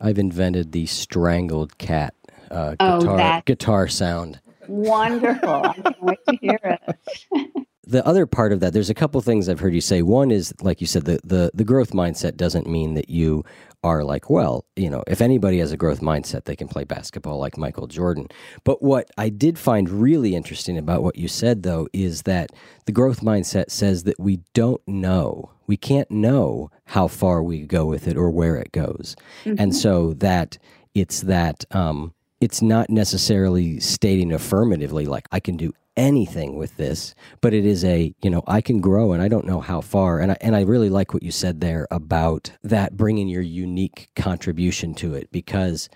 I've 0.00 0.18
invented 0.18 0.72
the 0.72 0.86
strangled 0.86 1.78
cat 1.78 2.14
uh, 2.50 2.72
guitar, 2.72 3.38
oh, 3.38 3.42
guitar 3.44 3.88
sound. 3.88 4.40
Wonderful. 4.68 5.64
I 5.64 5.72
can't 5.72 6.02
wait 6.02 6.18
to 6.28 6.36
hear 6.36 6.58
it. 6.62 7.66
the 7.86 8.06
other 8.06 8.26
part 8.26 8.52
of 8.52 8.60
that, 8.60 8.72
there's 8.72 8.90
a 8.90 8.94
couple 8.94 9.20
things 9.20 9.48
I've 9.48 9.60
heard 9.60 9.74
you 9.74 9.80
say. 9.80 10.02
One 10.02 10.30
is, 10.30 10.54
like 10.60 10.80
you 10.80 10.86
said, 10.86 11.04
the, 11.04 11.20
the, 11.24 11.50
the 11.54 11.64
growth 11.64 11.92
mindset 11.92 12.36
doesn't 12.36 12.66
mean 12.66 12.94
that 12.94 13.10
you 13.10 13.44
are 13.82 14.02
like, 14.02 14.30
well, 14.30 14.64
you 14.76 14.88
know, 14.88 15.04
if 15.06 15.20
anybody 15.20 15.58
has 15.58 15.70
a 15.70 15.76
growth 15.76 16.00
mindset, 16.00 16.44
they 16.44 16.56
can 16.56 16.68
play 16.68 16.84
basketball 16.84 17.38
like 17.38 17.58
Michael 17.58 17.86
Jordan. 17.86 18.28
But 18.64 18.82
what 18.82 19.10
I 19.18 19.28
did 19.28 19.58
find 19.58 19.90
really 19.90 20.34
interesting 20.34 20.78
about 20.78 21.02
what 21.02 21.16
you 21.16 21.28
said, 21.28 21.62
though, 21.62 21.86
is 21.92 22.22
that 22.22 22.50
the 22.86 22.92
growth 22.92 23.20
mindset 23.20 23.70
says 23.70 24.04
that 24.04 24.18
we 24.18 24.40
don't 24.54 24.80
know, 24.88 25.50
we 25.66 25.76
can't 25.76 26.10
know 26.10 26.70
how 26.86 27.08
far 27.08 27.42
we 27.42 27.66
go 27.66 27.84
with 27.84 28.08
it 28.08 28.16
or 28.16 28.30
where 28.30 28.56
it 28.56 28.72
goes. 28.72 29.16
Mm-hmm. 29.44 29.60
And 29.60 29.76
so 29.76 30.14
that 30.14 30.56
it's 30.94 31.20
that, 31.22 31.64
um, 31.70 32.14
it's 32.40 32.62
not 32.62 32.88
necessarily 32.90 33.80
stating 33.80 34.32
affirmatively, 34.32 35.06
like, 35.06 35.26
I 35.30 35.40
can 35.40 35.56
do 35.56 35.72
anything 35.96 36.56
with 36.56 36.76
this, 36.76 37.14
but 37.40 37.54
it 37.54 37.64
is 37.64 37.84
a, 37.84 38.14
you 38.22 38.30
know, 38.30 38.42
I 38.46 38.60
can 38.60 38.80
grow 38.80 39.12
and 39.12 39.22
I 39.22 39.28
don't 39.28 39.46
know 39.46 39.60
how 39.60 39.80
far. 39.80 40.18
And 40.18 40.32
I, 40.32 40.36
and 40.40 40.56
I 40.56 40.62
really 40.62 40.90
like 40.90 41.14
what 41.14 41.22
you 41.22 41.30
said 41.30 41.60
there 41.60 41.86
about 41.90 42.52
that 42.62 42.96
bringing 42.96 43.28
your 43.28 43.42
unique 43.42 44.08
contribution 44.16 44.94
to 44.94 45.14
it 45.14 45.30
because 45.30 45.88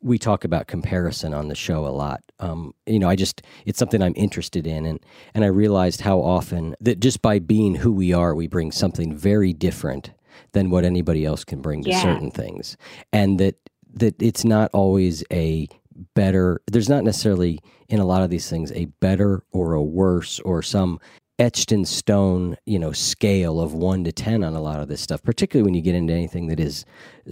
we 0.00 0.18
talk 0.18 0.44
about 0.44 0.68
comparison 0.68 1.34
on 1.34 1.48
the 1.48 1.56
show 1.56 1.86
a 1.86 1.88
lot. 1.88 2.22
Um, 2.38 2.72
you 2.86 3.00
know, 3.00 3.08
I 3.08 3.16
just, 3.16 3.42
it's 3.66 3.78
something 3.78 4.00
I'm 4.00 4.14
interested 4.16 4.66
in. 4.66 4.86
And, 4.86 5.00
and 5.34 5.44
I 5.44 5.48
realized 5.48 6.02
how 6.02 6.20
often 6.20 6.76
that 6.80 7.00
just 7.00 7.20
by 7.20 7.40
being 7.40 7.74
who 7.74 7.92
we 7.92 8.12
are, 8.12 8.34
we 8.34 8.46
bring 8.46 8.70
something 8.70 9.16
very 9.16 9.52
different 9.52 10.12
than 10.52 10.70
what 10.70 10.84
anybody 10.84 11.24
else 11.24 11.44
can 11.44 11.60
bring 11.60 11.82
to 11.82 11.90
yeah. 11.90 12.00
certain 12.00 12.30
things. 12.30 12.76
And 13.12 13.40
that, 13.40 13.56
that 13.94 14.22
it's 14.22 14.44
not 14.44 14.70
always 14.72 15.24
a 15.32 15.66
better 16.14 16.60
there's 16.66 16.88
not 16.88 17.04
necessarily 17.04 17.58
in 17.88 17.98
a 17.98 18.04
lot 18.04 18.22
of 18.22 18.30
these 18.30 18.48
things 18.48 18.72
a 18.72 18.86
better 19.00 19.42
or 19.52 19.74
a 19.74 19.82
worse 19.82 20.40
or 20.40 20.62
some 20.62 20.98
etched 21.38 21.70
in 21.70 21.84
stone 21.84 22.56
you 22.66 22.78
know 22.78 22.92
scale 22.92 23.60
of 23.60 23.74
1 23.74 24.04
to 24.04 24.12
10 24.12 24.42
on 24.42 24.54
a 24.54 24.60
lot 24.60 24.80
of 24.80 24.88
this 24.88 25.00
stuff 25.00 25.22
particularly 25.22 25.64
when 25.64 25.74
you 25.74 25.82
get 25.82 25.94
into 25.94 26.12
anything 26.12 26.48
that 26.48 26.60
is 26.60 26.84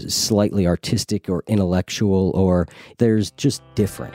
slightly 0.09 0.67
artistic 0.67 1.29
or 1.29 1.43
intellectual 1.47 2.31
or 2.35 2.67
there's 2.99 3.31
just 3.33 3.63
different 3.75 4.15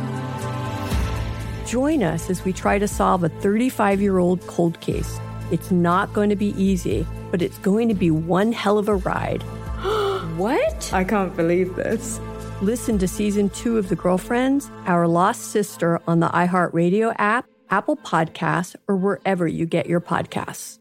Join 1.71 2.03
us 2.03 2.29
as 2.29 2.43
we 2.43 2.51
try 2.51 2.79
to 2.79 2.85
solve 2.85 3.23
a 3.23 3.29
35 3.29 4.01
year 4.01 4.17
old 4.17 4.45
cold 4.45 4.81
case. 4.81 5.21
It's 5.53 5.71
not 5.71 6.11
going 6.11 6.29
to 6.29 6.35
be 6.35 6.53
easy, 6.61 7.07
but 7.31 7.41
it's 7.41 7.57
going 7.59 7.87
to 7.87 7.93
be 7.93 8.11
one 8.11 8.51
hell 8.51 8.77
of 8.77 8.89
a 8.89 8.95
ride. 8.95 9.41
what? 10.35 10.93
I 10.93 11.05
can't 11.05 11.33
believe 11.33 11.77
this. 11.77 12.19
Listen 12.61 12.97
to 12.99 13.07
season 13.07 13.49
two 13.51 13.77
of 13.77 13.87
The 13.87 13.95
Girlfriends, 13.95 14.69
Our 14.85 15.07
Lost 15.07 15.43
Sister 15.43 16.01
on 16.07 16.19
the 16.19 16.27
iHeartRadio 16.27 17.15
app, 17.17 17.45
Apple 17.69 17.95
Podcasts, 17.95 18.75
or 18.89 18.97
wherever 18.97 19.47
you 19.47 19.65
get 19.65 19.85
your 19.85 20.01
podcasts. 20.01 20.77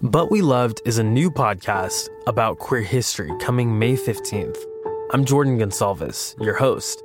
But 0.00 0.30
We 0.30 0.40
Loved 0.40 0.80
is 0.86 0.96
a 0.96 1.04
new 1.04 1.30
podcast 1.30 2.08
about 2.26 2.60
queer 2.60 2.80
history 2.80 3.30
coming 3.40 3.78
May 3.78 3.94
15th. 3.94 4.69
I'm 5.12 5.24
Jordan 5.24 5.58
Gonsalves, 5.58 6.40
your 6.40 6.54
host. 6.54 7.02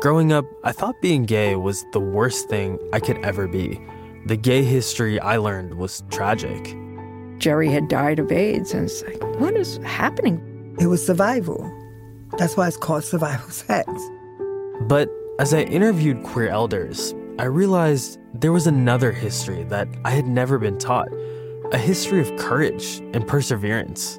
Growing 0.00 0.32
up, 0.32 0.44
I 0.64 0.72
thought 0.72 1.00
being 1.00 1.22
gay 1.22 1.54
was 1.54 1.84
the 1.92 2.00
worst 2.00 2.48
thing 2.48 2.80
I 2.92 2.98
could 2.98 3.24
ever 3.24 3.46
be. 3.46 3.80
The 4.26 4.36
gay 4.36 4.64
history 4.64 5.20
I 5.20 5.36
learned 5.36 5.74
was 5.74 6.02
tragic. 6.10 6.76
Jerry 7.38 7.68
had 7.68 7.86
died 7.86 8.18
of 8.18 8.32
AIDS, 8.32 8.74
and 8.74 8.86
it's 8.86 9.04
like, 9.04 9.22
what 9.38 9.54
is 9.54 9.76
happening? 9.84 10.74
It 10.80 10.88
was 10.88 11.06
survival. 11.06 11.72
That's 12.38 12.56
why 12.56 12.66
it's 12.66 12.76
called 12.76 13.04
survival 13.04 13.50
sex. 13.50 13.88
But 14.80 15.08
as 15.38 15.54
I 15.54 15.60
interviewed 15.60 16.24
queer 16.24 16.48
elders, 16.48 17.14
I 17.38 17.44
realized 17.44 18.18
there 18.34 18.52
was 18.52 18.66
another 18.66 19.12
history 19.12 19.62
that 19.68 19.86
I 20.04 20.10
had 20.10 20.26
never 20.26 20.58
been 20.58 20.76
taught 20.76 21.08
a 21.70 21.78
history 21.78 22.20
of 22.20 22.34
courage 22.36 22.98
and 23.14 23.24
perseverance. 23.28 24.18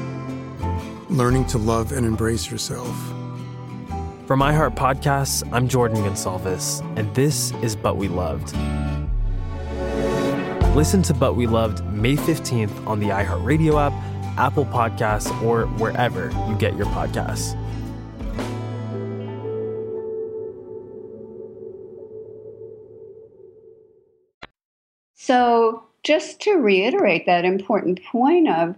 learning 1.11 1.45
to 1.45 1.57
love 1.57 1.91
and 1.91 2.05
embrace 2.05 2.49
yourself. 2.49 2.95
From 4.25 4.39
iHeart 4.39 4.75
Podcasts, 4.75 5.47
I'm 5.51 5.67
Jordan 5.67 5.97
Gonsalves, 5.97 6.79
and 6.97 7.13
this 7.13 7.51
is 7.61 7.75
But 7.75 7.97
We 7.97 8.07
Loved. 8.07 8.55
Listen 10.73 11.01
to 11.01 11.13
But 11.13 11.35
We 11.35 11.47
Loved 11.47 11.83
May 11.93 12.15
15th 12.15 12.87
on 12.87 13.01
the 13.01 13.07
iHeartRadio 13.09 13.77
app, 13.77 13.91
Apple 14.37 14.65
Podcasts, 14.65 15.29
or 15.43 15.65
wherever 15.79 16.31
you 16.47 16.55
get 16.57 16.77
your 16.77 16.85
podcasts. 16.87 17.57
So, 25.15 25.83
just 26.03 26.39
to 26.41 26.53
reiterate 26.53 27.25
that 27.25 27.43
important 27.43 28.01
point 28.05 28.47
of 28.47 28.75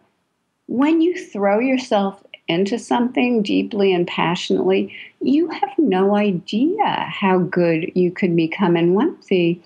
when 0.67 1.01
you 1.01 1.17
throw 1.17 1.59
yourself 1.59 2.23
into 2.47 2.77
something 2.77 3.41
deeply 3.41 3.93
and 3.93 4.07
passionately, 4.07 4.93
you 5.21 5.49
have 5.49 5.73
no 5.77 6.15
idea 6.15 6.85
how 7.09 7.39
good 7.39 7.91
you 7.95 8.11
could 8.11 8.35
become. 8.35 8.75
And 8.75 8.95
one 8.95 9.09
of 9.09 9.27
the 9.27 9.59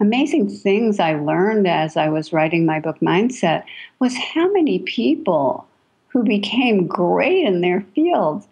amazing 0.00 0.48
things 0.48 0.98
I 0.98 1.14
learned 1.14 1.66
as 1.66 1.96
I 1.96 2.08
was 2.08 2.32
writing 2.32 2.66
my 2.66 2.80
book 2.80 2.98
Mindset 3.00 3.64
was 3.98 4.16
how 4.16 4.50
many 4.52 4.80
people 4.80 5.66
who 6.08 6.22
became 6.22 6.86
great 6.86 7.44
in 7.44 7.60
their 7.60 7.80
fields 7.94 8.46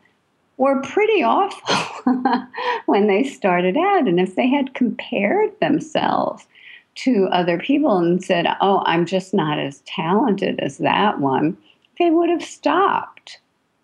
were 0.56 0.82
pretty 0.82 1.22
awful 1.22 2.12
when 2.86 3.06
they 3.06 3.24
started 3.24 3.76
out. 3.76 4.06
And 4.06 4.20
if 4.20 4.34
they 4.34 4.48
had 4.48 4.74
compared 4.74 5.58
themselves 5.60 6.46
to 6.94 7.28
other 7.32 7.58
people 7.58 7.98
and 7.98 8.22
said, 8.22 8.46
Oh, 8.60 8.82
I'm 8.84 9.06
just 9.06 9.32
not 9.32 9.58
as 9.58 9.80
talented 9.86 10.60
as 10.60 10.78
that 10.78 11.20
one, 11.20 11.56
they 11.98 12.10
would 12.10 12.30
have 12.30 12.44
stopped. 12.44 13.38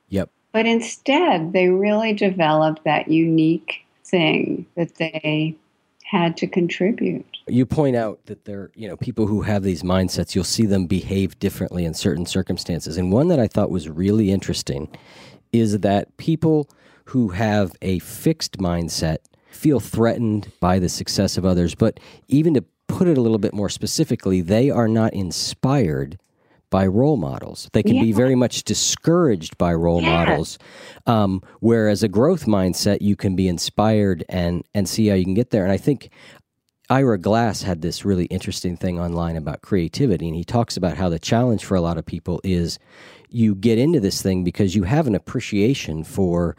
Yep. 0.09 0.31
But 0.53 0.67
instead, 0.67 1.53
they 1.53 1.69
really 1.69 2.13
developed 2.13 2.85
that 2.85 3.09
unique 3.09 3.85
thing 4.05 4.67
that 4.77 4.97
they 4.97 5.57
had 6.05 6.37
to 6.39 6.47
contribute. 6.47 7.27
You 7.47 7.67
point 7.67 7.95
out 7.95 8.25
that 8.27 8.47
there, 8.47 8.71
you 8.75 8.89
know, 8.89 8.97
people 8.97 9.27
who 9.27 9.43
have 9.43 9.63
these 9.63 9.83
mindsets, 9.83 10.35
you'll 10.35 10.45
see 10.45 10.65
them 10.65 10.87
behave 10.87 11.39
differently 11.39 11.85
in 11.85 11.93
certain 11.93 12.25
circumstances. 12.25 12.97
And 12.97 13.13
one 13.13 13.29
that 13.29 13.39
I 13.39 13.47
thought 13.47 13.71
was 13.71 13.89
really 13.89 14.31
interesting 14.31 14.89
is 15.53 15.81
that 15.81 16.17
people 16.17 16.69
who 17.05 17.29
have 17.29 17.73
a 17.83 17.99
fixed 18.01 18.59
mindset 18.59 19.19
feel 19.51 19.81
threatened 19.81 20.51
by 20.61 20.79
the 20.79 20.89
success 20.89 21.37
of 21.37 21.45
others, 21.45 21.75
but 21.75 22.01
even 22.29 22.55
to 22.55 22.65
put 22.87 23.09
it 23.09 23.19
a 23.19 23.21
little 23.21 23.39
bit 23.39 23.55
more 23.55 23.69
specifically, 23.69 24.41
they 24.41 24.71
are 24.71 24.89
not 24.89 25.13
inspired 25.13 26.19
by 26.71 26.87
role 26.87 27.17
models. 27.17 27.69
They 27.73 27.83
can 27.83 27.97
yeah. 27.97 28.03
be 28.03 28.13
very 28.13 28.35
much 28.35 28.65
discouraged 28.65 29.57
by 29.59 29.75
role 29.75 30.03
yeah. 30.03 30.15
models. 30.15 30.59
Um, 31.07 31.43
whereas 31.61 32.03
a 32.03 32.09
growth 32.09 32.47
mindset, 32.47 32.99
you 33.01 33.17
can 33.17 33.37
be 33.37 33.49
inspired 33.49 34.25
and 34.29 34.65
and 34.75 34.89
see 34.89 35.09
how 35.09 35.15
you 35.15 35.25
can 35.25 35.35
get 35.35 35.51
there. 35.51 35.65
And 35.65 35.73
I 35.73 35.79
think 35.79 36.11
Ira 36.91 37.19
Glass 37.19 37.63
had 37.63 37.83
this 37.83 38.05
really 38.05 38.27
interesting 38.27 38.77
thing 38.77 38.99
online 38.99 39.37
about 39.37 39.63
creativity, 39.63 40.27
and 40.27 40.37
he 40.37 40.45
talks 40.45 40.77
about 40.77 40.97
how 40.97 41.09
the 41.09 41.19
challenge 41.19 41.65
for 41.65 41.75
a 41.75 41.81
lot 41.81 41.99
of 41.99 42.07
people 42.07 42.41
is 42.45 42.79
you 43.31 43.55
get 43.55 43.79
into 43.79 44.01
this 44.01 44.23
thing 44.23 44.43
because 44.43 44.75
you 44.75 44.85
have 44.85 45.07
an 45.07 45.15
appreciation 45.15 46.03
for 46.03 46.57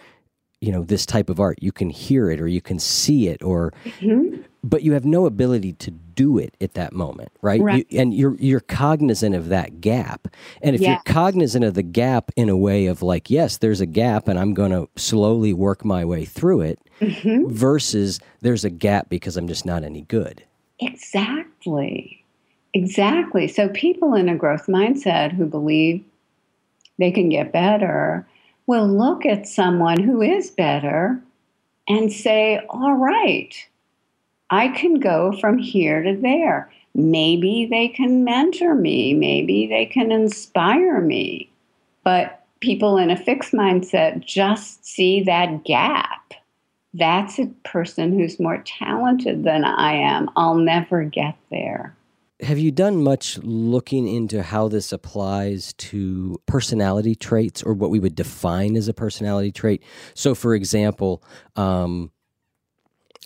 you 0.61 0.71
know 0.71 0.83
this 0.83 1.05
type 1.05 1.29
of 1.29 1.39
art 1.39 1.57
you 1.61 1.71
can 1.71 1.89
hear 1.89 2.29
it 2.29 2.41
or 2.41 2.47
you 2.47 2.61
can 2.61 2.79
see 2.79 3.27
it 3.27 3.41
or 3.41 3.73
mm-hmm. 3.85 4.41
but 4.63 4.83
you 4.83 4.93
have 4.93 5.05
no 5.05 5.25
ability 5.25 5.73
to 5.73 5.91
do 5.91 6.37
it 6.37 6.53
at 6.59 6.73
that 6.73 6.91
moment 6.91 7.31
right, 7.41 7.61
right. 7.61 7.87
You, 7.89 7.99
and 7.99 8.13
you're 8.13 8.35
you're 8.35 8.59
cognizant 8.59 9.35
of 9.35 9.49
that 9.49 9.79
gap 9.79 10.27
and 10.61 10.75
if 10.75 10.81
you're 10.81 10.99
cognizant 11.05 11.63
of 11.63 11.75
the 11.75 11.83
gap 11.83 12.31
in 12.35 12.49
a 12.49 12.57
way 12.57 12.87
of 12.87 13.01
like 13.01 13.29
yes 13.29 13.57
there's 13.57 13.79
a 13.79 13.85
gap 13.85 14.27
and 14.27 14.37
i'm 14.37 14.53
going 14.53 14.71
to 14.71 14.89
slowly 14.95 15.53
work 15.53 15.85
my 15.85 16.03
way 16.03 16.25
through 16.25 16.61
it 16.61 16.79
mm-hmm. 16.99 17.49
versus 17.49 18.19
there's 18.41 18.65
a 18.65 18.69
gap 18.69 19.07
because 19.09 19.37
i'm 19.37 19.47
just 19.47 19.65
not 19.65 19.83
any 19.83 20.01
good 20.01 20.43
exactly 20.79 22.23
exactly 22.73 23.47
so 23.47 23.69
people 23.69 24.13
in 24.13 24.27
a 24.27 24.35
growth 24.35 24.67
mindset 24.67 25.31
who 25.31 25.45
believe 25.45 26.03
they 26.97 27.11
can 27.11 27.29
get 27.29 27.53
better 27.53 28.27
will 28.69 28.87
look 28.87 29.25
at 29.25 29.47
someone 29.47 29.99
who 29.99 30.21
is 30.21 30.51
better 30.51 31.19
and 31.87 32.13
say, 32.13 32.63
all 32.69 32.93
right, 32.93 33.67
I 34.51 34.67
can 34.67 34.99
go 34.99 35.31
from 35.41 35.57
here 35.57 36.03
to 36.03 36.15
there. 36.15 36.71
Maybe 36.93 37.65
they 37.65 37.87
can 37.87 38.23
mentor 38.23 38.75
me. 38.75 39.15
Maybe 39.15 39.65
they 39.65 39.87
can 39.87 40.11
inspire 40.11 41.01
me. 41.01 41.49
But 42.03 42.45
people 42.59 42.99
in 42.99 43.09
a 43.09 43.17
fixed 43.17 43.53
mindset 43.53 44.23
just 44.23 44.85
see 44.85 45.23
that 45.23 45.63
gap. 45.63 46.35
That's 46.93 47.39
a 47.39 47.47
person 47.63 48.13
who's 48.13 48.39
more 48.39 48.61
talented 48.67 49.45
than 49.45 49.65
I 49.65 49.93
am. 49.93 50.29
I'll 50.35 50.53
never 50.53 51.03
get 51.05 51.35
there. 51.49 51.95
Have 52.41 52.57
you 52.57 52.71
done 52.71 53.03
much 53.03 53.37
looking 53.39 54.07
into 54.07 54.41
how 54.41 54.69
this 54.69 54.93
applies 54.93 55.73
to 55.73 56.41
personality 56.45 57.13
traits 57.13 57.61
or 57.61 57.73
what 57.73 57.89
we 57.89 57.99
would 57.99 58.15
define 58.15 58.77
as 58.77 58.87
a 58.87 58.93
personality 58.93 59.51
trait? 59.51 59.83
So, 60.13 60.33
for 60.33 60.55
example, 60.55 61.21
um, 61.57 62.11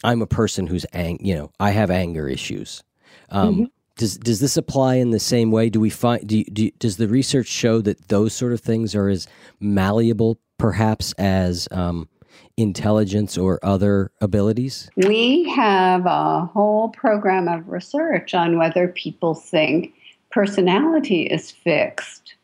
I'm 0.03 0.21
a 0.21 0.27
person 0.27 0.67
who's 0.67 0.85
ang- 0.93 1.23
you 1.23 1.35
know 1.35 1.51
I 1.59 1.71
have 1.71 1.91
anger 1.91 2.27
issues. 2.27 2.83
Um, 3.29 3.53
mm-hmm. 3.53 3.63
Does 3.97 4.17
does 4.17 4.39
this 4.39 4.57
apply 4.57 4.95
in 4.95 5.11
the 5.11 5.19
same 5.19 5.51
way? 5.51 5.69
Do 5.69 5.79
we 5.79 5.89
find 5.89 6.27
do, 6.27 6.39
you, 6.39 6.45
do 6.45 6.71
does 6.71 6.97
the 6.97 7.07
research 7.07 7.47
show 7.47 7.81
that 7.81 8.07
those 8.07 8.33
sort 8.33 8.53
of 8.53 8.61
things 8.61 8.95
are 8.95 9.07
as 9.07 9.27
malleable, 9.59 10.39
perhaps, 10.57 11.13
as 11.13 11.67
um, 11.71 12.09
intelligence 12.57 13.37
or 13.37 13.59
other 13.63 14.11
abilities? 14.21 14.89
We 14.97 15.49
have 15.51 16.05
a 16.05 16.45
whole 16.45 16.89
program 16.89 17.47
of 17.47 17.67
research 17.69 18.33
on 18.33 18.57
whether 18.57 18.87
people 18.87 19.35
think 19.35 19.93
personality 20.31 21.23
is 21.23 21.51
fixed 21.51 22.35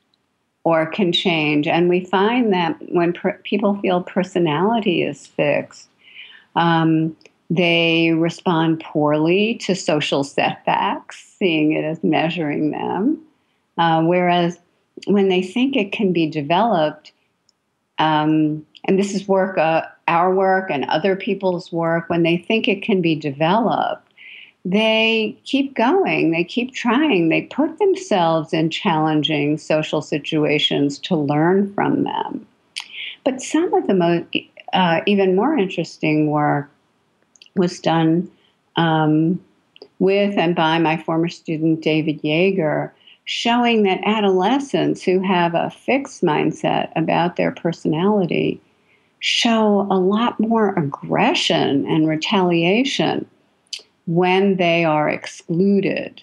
or 0.63 0.85
can 0.85 1.11
change, 1.11 1.67
and 1.67 1.89
we 1.89 2.05
find 2.05 2.53
that 2.53 2.75
when 2.91 3.13
per- 3.13 3.39
people 3.43 3.79
feel 3.81 4.03
personality 4.03 5.03
is 5.03 5.25
fixed. 5.25 5.87
Um, 6.55 7.15
they 7.49 8.11
respond 8.11 8.81
poorly 8.81 9.55
to 9.55 9.75
social 9.75 10.23
setbacks, 10.23 11.35
seeing 11.39 11.71
it 11.71 11.83
as 11.83 12.03
measuring 12.03 12.71
them. 12.71 13.19
Uh, 13.77 14.03
whereas 14.03 14.59
when 15.07 15.29
they 15.29 15.41
think 15.41 15.75
it 15.75 15.91
can 15.91 16.13
be 16.13 16.27
developed, 16.27 17.11
um, 17.97 18.65
and 18.89 18.97
this 18.97 19.13
is 19.13 19.27
work, 19.27 19.55
uh, 19.59 19.83
our 20.07 20.33
work 20.33 20.71
and 20.71 20.83
other 20.85 21.15
people's 21.15 21.71
work, 21.71 22.09
when 22.09 22.23
they 22.23 22.37
think 22.37 22.67
it 22.67 22.81
can 22.81 23.03
be 23.03 23.13
developed, 23.13 24.11
they 24.65 25.37
keep 25.43 25.75
going, 25.75 26.31
they 26.31 26.43
keep 26.43 26.73
trying, 26.73 27.29
they 27.29 27.43
put 27.43 27.77
themselves 27.77 28.51
in 28.51 28.71
challenging 28.71 29.59
social 29.59 30.01
situations 30.01 30.97
to 30.97 31.15
learn 31.15 31.71
from 31.75 32.03
them. 32.03 32.47
But 33.23 33.43
some 33.43 33.71
of 33.75 33.85
the 33.85 33.93
most, 33.93 34.25
uh, 34.73 35.01
even 35.05 35.35
more 35.35 35.55
interesting 35.55 36.31
work 36.31 36.67
was 37.55 37.79
done 37.79 38.27
um, 38.75 39.39
with 39.99 40.35
and 40.35 40.55
by 40.55 40.79
my 40.79 40.97
former 40.97 41.29
student 41.29 41.81
David 41.81 42.23
Yeager, 42.23 42.89
showing 43.25 43.83
that 43.83 44.01
adolescents 44.03 45.03
who 45.03 45.21
have 45.21 45.53
a 45.53 45.69
fixed 45.69 46.23
mindset 46.23 46.91
about 46.95 47.35
their 47.35 47.51
personality 47.51 48.59
show 49.19 49.87
a 49.89 49.99
lot 49.99 50.39
more 50.39 50.73
aggression 50.75 51.85
and 51.85 52.07
retaliation 52.07 53.25
when 54.07 54.55
they 54.55 54.85
are 54.85 55.09
excluded 55.09 56.21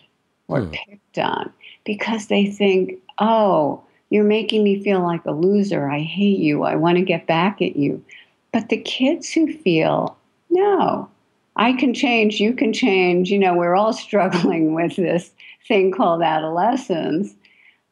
or 0.48 0.62
hmm. 0.62 0.70
picked 0.70 1.18
on 1.18 1.52
because 1.84 2.26
they 2.26 2.46
think, 2.46 2.94
oh, 3.18 3.82
you're 4.10 4.24
making 4.24 4.64
me 4.64 4.82
feel 4.82 5.02
like 5.02 5.24
a 5.24 5.32
loser. 5.32 5.88
I 5.90 6.00
hate 6.00 6.38
you. 6.38 6.62
I 6.62 6.76
want 6.76 6.96
to 6.96 7.02
get 7.02 7.26
back 7.26 7.60
at 7.60 7.76
you. 7.76 8.04
But 8.52 8.68
the 8.68 8.80
kids 8.80 9.30
who 9.32 9.52
feel, 9.52 10.16
no, 10.50 11.10
I 11.56 11.72
can 11.72 11.92
change, 11.92 12.40
you 12.40 12.54
can 12.54 12.72
change. 12.72 13.30
You 13.30 13.38
know, 13.38 13.54
we're 13.54 13.74
all 13.74 13.92
struggling 13.92 14.74
with 14.74 14.96
this 14.96 15.30
thing 15.66 15.92
called 15.92 16.22
adolescence. 16.22 17.34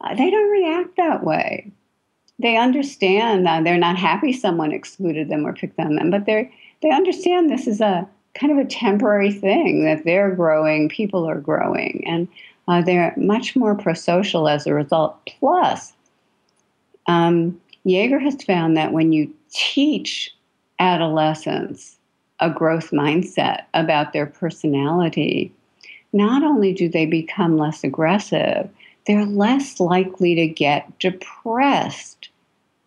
Uh, 0.00 0.14
they 0.14 0.30
don't 0.30 0.50
react 0.50 0.96
that 0.96 1.24
way. 1.24 1.70
They 2.44 2.59
understand 2.59 3.46
that 3.46 3.64
they're 3.64 3.78
not 3.78 3.96
happy 3.96 4.30
someone 4.30 4.70
excluded 4.70 5.30
them 5.30 5.46
or 5.46 5.54
picked 5.54 5.80
on 5.80 5.94
them, 5.94 6.11
but 6.11 6.26
they 6.26 6.52
they 6.83 6.90
understand 6.90 7.48
this 7.48 7.66
is 7.66 7.80
a 7.80 8.07
kind 8.35 8.52
of 8.52 8.59
a 8.59 8.68
temporary 8.68 9.33
thing 9.33 9.87
that 9.87 10.04
they're 10.04 10.30
growing, 10.30 10.90
people 10.90 11.26
are 11.26 11.40
growing, 11.40 12.04
and 12.07 12.28
uh, 12.68 12.83
they're 12.83 13.14
much 13.16 13.57
more 13.57 13.74
prosocial 13.74 14.52
as 14.52 14.66
a 14.66 14.74
result. 14.74 15.16
Plus, 15.24 15.94
um, 17.07 17.59
Yeager 17.87 18.20
has 18.20 18.37
found 18.44 18.76
that 18.76 18.92
when 18.92 19.11
you 19.11 19.33
teach 19.50 20.30
adolescents 20.78 21.96
a 22.40 22.50
growth 22.50 22.90
mindset 22.90 23.62
about 23.72 24.12
their 24.12 24.26
personality, 24.26 25.50
not 26.12 26.42
only 26.42 26.74
do 26.74 26.90
they 26.90 27.07
become 27.07 27.57
less 27.57 27.83
aggressive, 27.85 28.68
they're 29.07 29.24
less 29.24 29.80
likely 29.80 30.35
to 30.35 30.46
get 30.46 30.98
depressed 30.98 32.23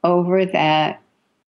over 0.08 0.46
that 0.46 1.02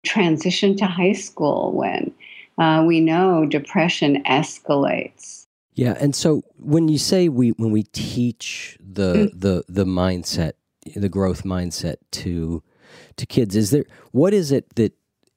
transition 0.04 0.76
to 0.78 0.86
high 0.86 1.13
school 1.13 1.72
when 1.74 2.13
uh, 2.58 2.84
we 2.86 3.00
know 3.00 3.46
depression 3.46 4.24
escalates. 4.24 5.48
Yeah, 5.74 5.98
and 6.00 6.16
so 6.16 6.44
when 6.60 6.88
you 6.88 7.00
say 7.00 7.30
we 7.30 7.50
when 7.52 7.72
we 7.72 7.84
teach 7.84 8.78
the 8.80 9.13
mm. 9.13 9.32
the 9.34 9.63
the 9.68 9.86
mindset, 9.86 10.54
the 10.96 11.10
growth 11.10 11.44
mindset 11.44 11.96
to 12.12 12.62
to 13.18 13.26
kids, 13.26 13.56
is 13.56 13.72
there 13.72 13.86
what 14.12 14.34
is 14.34 14.52
it 14.52 14.76
that 14.76 14.94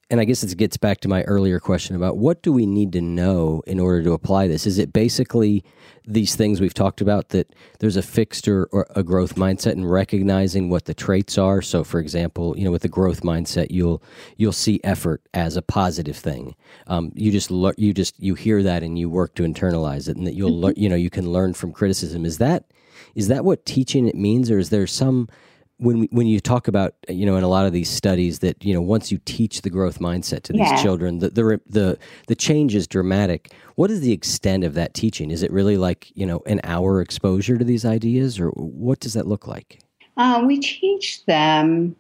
and 0.09 0.21
I 0.21 0.25
guess 0.25 0.45
it 0.45 0.57
gets 0.57 0.77
back 0.77 1.01
to 1.01 1.09
my 1.09 1.23
earlier 1.23 1.59
question 1.59 1.97
about 1.97 2.17
what 2.17 2.43
do 2.43 2.53
we 2.53 2.65
need 2.65 2.93
to 2.93 3.01
know 3.01 3.63
in 3.67 3.81
order 3.81 4.05
to 4.05 4.13
apply 4.13 4.47
this? 4.47 4.65
Is 4.65 4.79
it 4.79 4.93
basically 4.93 5.65
these 6.07 6.37
things 6.37 6.61
we've 6.61 6.75
talked 6.75 7.01
about 7.01 7.31
that 7.31 7.53
there's 7.81 7.97
a 7.97 8.03
fixed 8.03 8.47
or, 8.47 8.67
or, 8.67 8.87
a 8.95 9.03
growth 9.03 9.35
mindset 9.35 9.73
and 9.73 9.91
recognizing 9.91 10.71
what 10.71 10.85
the 10.85 10.95
traits 10.95 11.37
are? 11.37 11.61
So, 11.61 11.83
for 11.83 11.99
example, 11.99 12.57
you 12.57 12.65
know, 12.65 12.71
with 12.71 12.83
the 12.83 12.89
growth 12.89 13.23
mindset, 13.23 13.69
you'll 13.71 14.01
you'll 14.37 14.53
see 14.53 14.81
effort 14.85 15.23
as 15.35 15.57
a 15.57 15.63
positive 15.63 16.17
thing. 16.17 16.55
Um, 16.87 17.11
you 17.17 17.33
just 17.33 17.51
le- 17.51 17.75
you 17.77 17.93
just 17.93 18.21
you 18.23 18.35
hear 18.35 18.63
that 18.63 18.85
and 18.85 18.97
you 18.97 19.11
work 19.11 19.35
to 19.37 19.43
internalize 19.43 20.09
it, 20.09 20.17
and 20.17 20.27
that 20.27 20.35
you'll 20.35 20.53
mm-hmm. 20.53 20.67
le- 20.67 20.75
you 20.77 20.89
know 20.89 20.97
you 20.97 21.11
can 21.11 21.33
learn 21.33 21.53
from 21.53 21.73
criticism. 21.73 22.25
Is 22.25 22.39
that 22.39 22.65
is 23.17 23.27
that 23.27 23.45
what 23.45 23.67
teaching 23.67 24.07
it 24.07 24.15
means, 24.15 24.53
or 24.53 24.59
is 24.61 24.71
there 24.71 24.87
some 24.87 25.29
when 25.79 26.05
when 26.11 26.27
you 26.27 26.41
talk 26.41 26.69
about 26.69 26.95
you 27.09 27.27
know 27.27 27.37
in 27.37 27.45
a 27.45 27.49
lot 27.49 27.67
of 27.67 27.73
these 27.73 27.91
studies 27.91 28.39
that 28.39 28.65
you 28.65 28.73
know 28.73 28.81
once 28.81 29.13
you 29.13 29.19
teach 29.25 29.63
the 29.63 29.71
growth 29.71 29.99
mindset 29.99 30.43
to 30.43 30.53
these 30.53 30.63
yeah. 30.63 30.83
children 30.83 31.19
the, 31.19 31.31
the 31.31 31.61
the 31.67 31.99
the 32.29 32.35
change 32.35 32.75
is 32.75 32.87
dramatic. 32.87 33.53
What 33.75 33.91
is 33.91 34.01
the 34.01 34.13
extent 34.13 34.65
of 34.65 34.75
that 34.75 34.95
teaching? 34.95 35.31
Is 35.31 35.43
it 35.43 35.53
really 35.53 35.77
like 35.77 36.11
you 36.17 36.27
know 36.27 36.43
an 36.47 36.61
hour 36.65 37.01
exposure 37.01 37.59
to 37.59 37.65
these 37.65 37.85
ideas 37.85 38.41
or 38.41 38.51
what 38.51 39.01
does 39.01 39.15
that 39.15 39.27
look 39.27 39.47
like? 39.47 39.81
Uh, 40.17 40.43
we 40.47 40.59
teach 40.59 41.25
them 41.27 41.95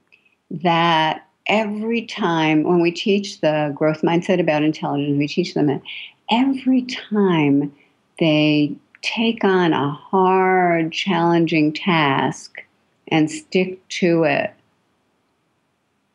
that 0.50 1.26
every 1.46 2.06
time 2.06 2.62
when 2.62 2.80
we 2.80 2.90
teach 2.90 3.40
the 3.40 3.72
growth 3.74 4.00
mindset 4.02 4.40
about 4.40 4.62
intelligence 4.62 5.16
we 5.18 5.28
teach 5.28 5.54
them 5.54 5.66
that 5.66 5.82
every 6.30 6.82
time 6.82 7.72
they 8.18 8.74
take 9.02 9.44
on 9.44 9.72
a 9.72 9.90
hard 9.90 10.92
challenging 10.92 11.72
task 11.72 12.62
and 13.08 13.30
stick 13.30 13.86
to 13.88 14.24
it, 14.24 14.52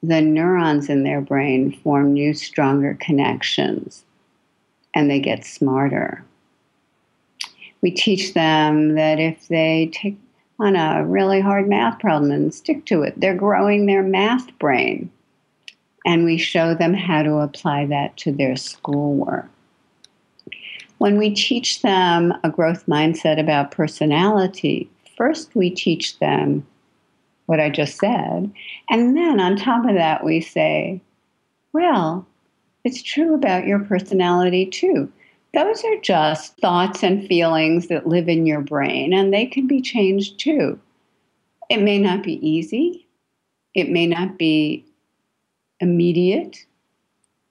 the 0.03 0.21
neurons 0.21 0.89
in 0.89 1.03
their 1.03 1.21
brain 1.21 1.71
form 1.71 2.13
new, 2.13 2.33
stronger 2.33 2.97
connections 2.99 4.03
and 4.93 5.09
they 5.09 5.19
get 5.19 5.45
smarter. 5.45 6.23
We 7.81 7.91
teach 7.91 8.33
them 8.33 8.95
that 8.95 9.19
if 9.19 9.47
they 9.47 9.89
take 9.93 10.17
on 10.59 10.75
a 10.75 11.03
really 11.03 11.41
hard 11.41 11.67
math 11.67 11.99
problem 11.99 12.31
and 12.31 12.53
stick 12.53 12.85
to 12.85 13.01
it, 13.01 13.19
they're 13.19 13.35
growing 13.35 13.85
their 13.85 14.03
math 14.03 14.57
brain. 14.59 15.09
And 16.05 16.25
we 16.25 16.37
show 16.37 16.73
them 16.73 16.93
how 16.93 17.23
to 17.23 17.37
apply 17.37 17.87
that 17.87 18.17
to 18.17 18.31
their 18.31 18.55
schoolwork. 18.55 19.49
When 20.97 21.17
we 21.17 21.33
teach 21.33 21.81
them 21.81 22.33
a 22.43 22.49
growth 22.49 22.85
mindset 22.85 23.39
about 23.39 23.71
personality, 23.71 24.89
first 25.17 25.55
we 25.55 25.71
teach 25.71 26.19
them 26.19 26.65
what 27.45 27.59
I 27.59 27.69
just 27.69 27.97
said. 27.97 28.51
And 28.89 29.17
then 29.17 29.39
on 29.39 29.55
top 29.55 29.85
of 29.85 29.95
that, 29.95 30.23
we 30.23 30.41
say, 30.41 31.01
well, 31.73 32.25
it's 32.83 33.01
true 33.01 33.33
about 33.33 33.67
your 33.67 33.79
personality 33.79 34.65
too. 34.65 35.11
Those 35.53 35.83
are 35.83 36.01
just 36.01 36.57
thoughts 36.59 37.03
and 37.03 37.27
feelings 37.27 37.87
that 37.87 38.07
live 38.07 38.29
in 38.29 38.45
your 38.45 38.61
brain, 38.61 39.13
and 39.13 39.33
they 39.33 39.45
can 39.45 39.67
be 39.67 39.81
changed 39.81 40.39
too. 40.39 40.79
It 41.69 41.81
may 41.81 41.99
not 41.99 42.23
be 42.23 42.45
easy, 42.47 43.07
it 43.73 43.89
may 43.89 44.07
not 44.07 44.37
be 44.37 44.85
immediate, 45.79 46.65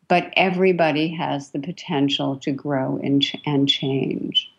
but 0.08 0.32
everybody 0.36 1.08
has 1.08 1.50
the 1.50 1.58
potential 1.58 2.36
to 2.38 2.52
grow 2.52 2.98
and, 3.02 3.22
ch- 3.22 3.36
and 3.46 3.68
change. 3.68 4.50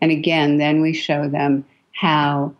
And 0.00 0.10
again, 0.10 0.58
then 0.58 0.80
we 0.80 0.92
show 0.92 1.28
them 1.28 1.64
how 1.92 2.54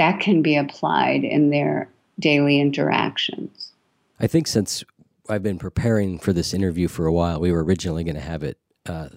that 0.00 0.18
can 0.18 0.40
be 0.40 0.56
applied 0.56 1.24
in 1.24 1.50
their 1.50 1.86
daily 2.18 2.58
interactions. 2.58 3.72
I 4.18 4.26
think 4.26 4.46
since 4.46 4.82
I've 5.28 5.42
been 5.42 5.58
preparing 5.58 6.18
for 6.18 6.32
this 6.32 6.54
interview 6.54 6.88
for 6.88 7.04
a 7.04 7.12
while, 7.12 7.38
we 7.38 7.52
were 7.52 7.62
originally 7.62 8.02
going 8.02 8.14
to 8.14 8.22
have 8.22 8.42
it 8.42 8.56
uh, 8.86 9.10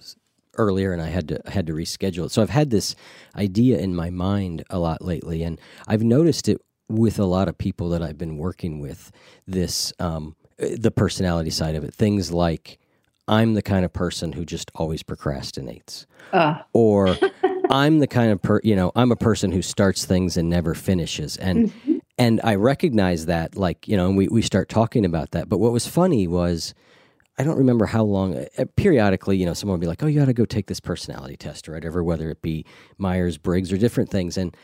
earlier, 0.58 0.92
and 0.92 1.00
I 1.00 1.06
had 1.06 1.28
to 1.28 1.40
I 1.46 1.52
had 1.52 1.66
to 1.68 1.72
reschedule 1.72 2.26
it. 2.26 2.32
So 2.32 2.42
I've 2.42 2.50
had 2.50 2.68
this 2.68 2.94
idea 3.34 3.78
in 3.78 3.96
my 3.96 4.10
mind 4.10 4.62
a 4.68 4.78
lot 4.78 5.00
lately, 5.00 5.42
and 5.42 5.58
I've 5.88 6.02
noticed 6.02 6.50
it 6.50 6.60
with 6.86 7.18
a 7.18 7.24
lot 7.24 7.48
of 7.48 7.56
people 7.56 7.88
that 7.88 8.02
I've 8.02 8.18
been 8.18 8.36
working 8.36 8.78
with. 8.78 9.10
This 9.46 9.90
um, 9.98 10.36
the 10.58 10.90
personality 10.90 11.50
side 11.50 11.76
of 11.76 11.84
it, 11.84 11.94
things 11.94 12.30
like 12.30 12.78
I'm 13.26 13.54
the 13.54 13.62
kind 13.62 13.84
of 13.84 13.92
person 13.92 14.32
who 14.32 14.44
just 14.44 14.70
always 14.74 15.02
procrastinates, 15.02 16.06
uh. 16.32 16.58
or 16.72 17.16
I'm 17.70 17.98
the 17.98 18.06
kind 18.06 18.30
of 18.30 18.42
per, 18.42 18.60
you 18.62 18.76
know, 18.76 18.92
I'm 18.94 19.10
a 19.12 19.16
person 19.16 19.50
who 19.50 19.62
starts 19.62 20.04
things 20.04 20.36
and 20.36 20.50
never 20.50 20.74
finishes. 20.74 21.36
And 21.36 21.70
mm-hmm. 21.70 21.98
and 22.18 22.40
I 22.44 22.56
recognize 22.56 23.26
that 23.26 23.56
like, 23.56 23.88
you 23.88 23.96
know, 23.96 24.08
and 24.08 24.16
we 24.16 24.28
we 24.28 24.42
start 24.42 24.68
talking 24.68 25.04
about 25.04 25.30
that. 25.30 25.48
But 25.48 25.58
what 25.58 25.72
was 25.72 25.86
funny 25.86 26.26
was 26.26 26.74
I 27.38 27.42
don't 27.42 27.58
remember 27.58 27.86
how 27.86 28.04
long. 28.04 28.36
Uh, 28.36 28.64
periodically, 28.76 29.36
you 29.36 29.46
know, 29.46 29.54
someone 29.54 29.78
would 29.78 29.80
be 29.80 29.88
like, 29.88 30.02
"Oh, 30.02 30.06
you 30.06 30.20
got 30.20 30.26
to 30.26 30.32
go 30.32 30.44
take 30.44 30.66
this 30.66 30.80
personality 30.80 31.36
test 31.36 31.68
or 31.68 31.72
whatever," 31.72 32.04
whether 32.04 32.30
it 32.30 32.42
be 32.42 32.64
Myers 32.98 33.38
Briggs 33.38 33.72
or 33.72 33.76
different 33.76 34.10
things. 34.10 34.36
And 34.36 34.56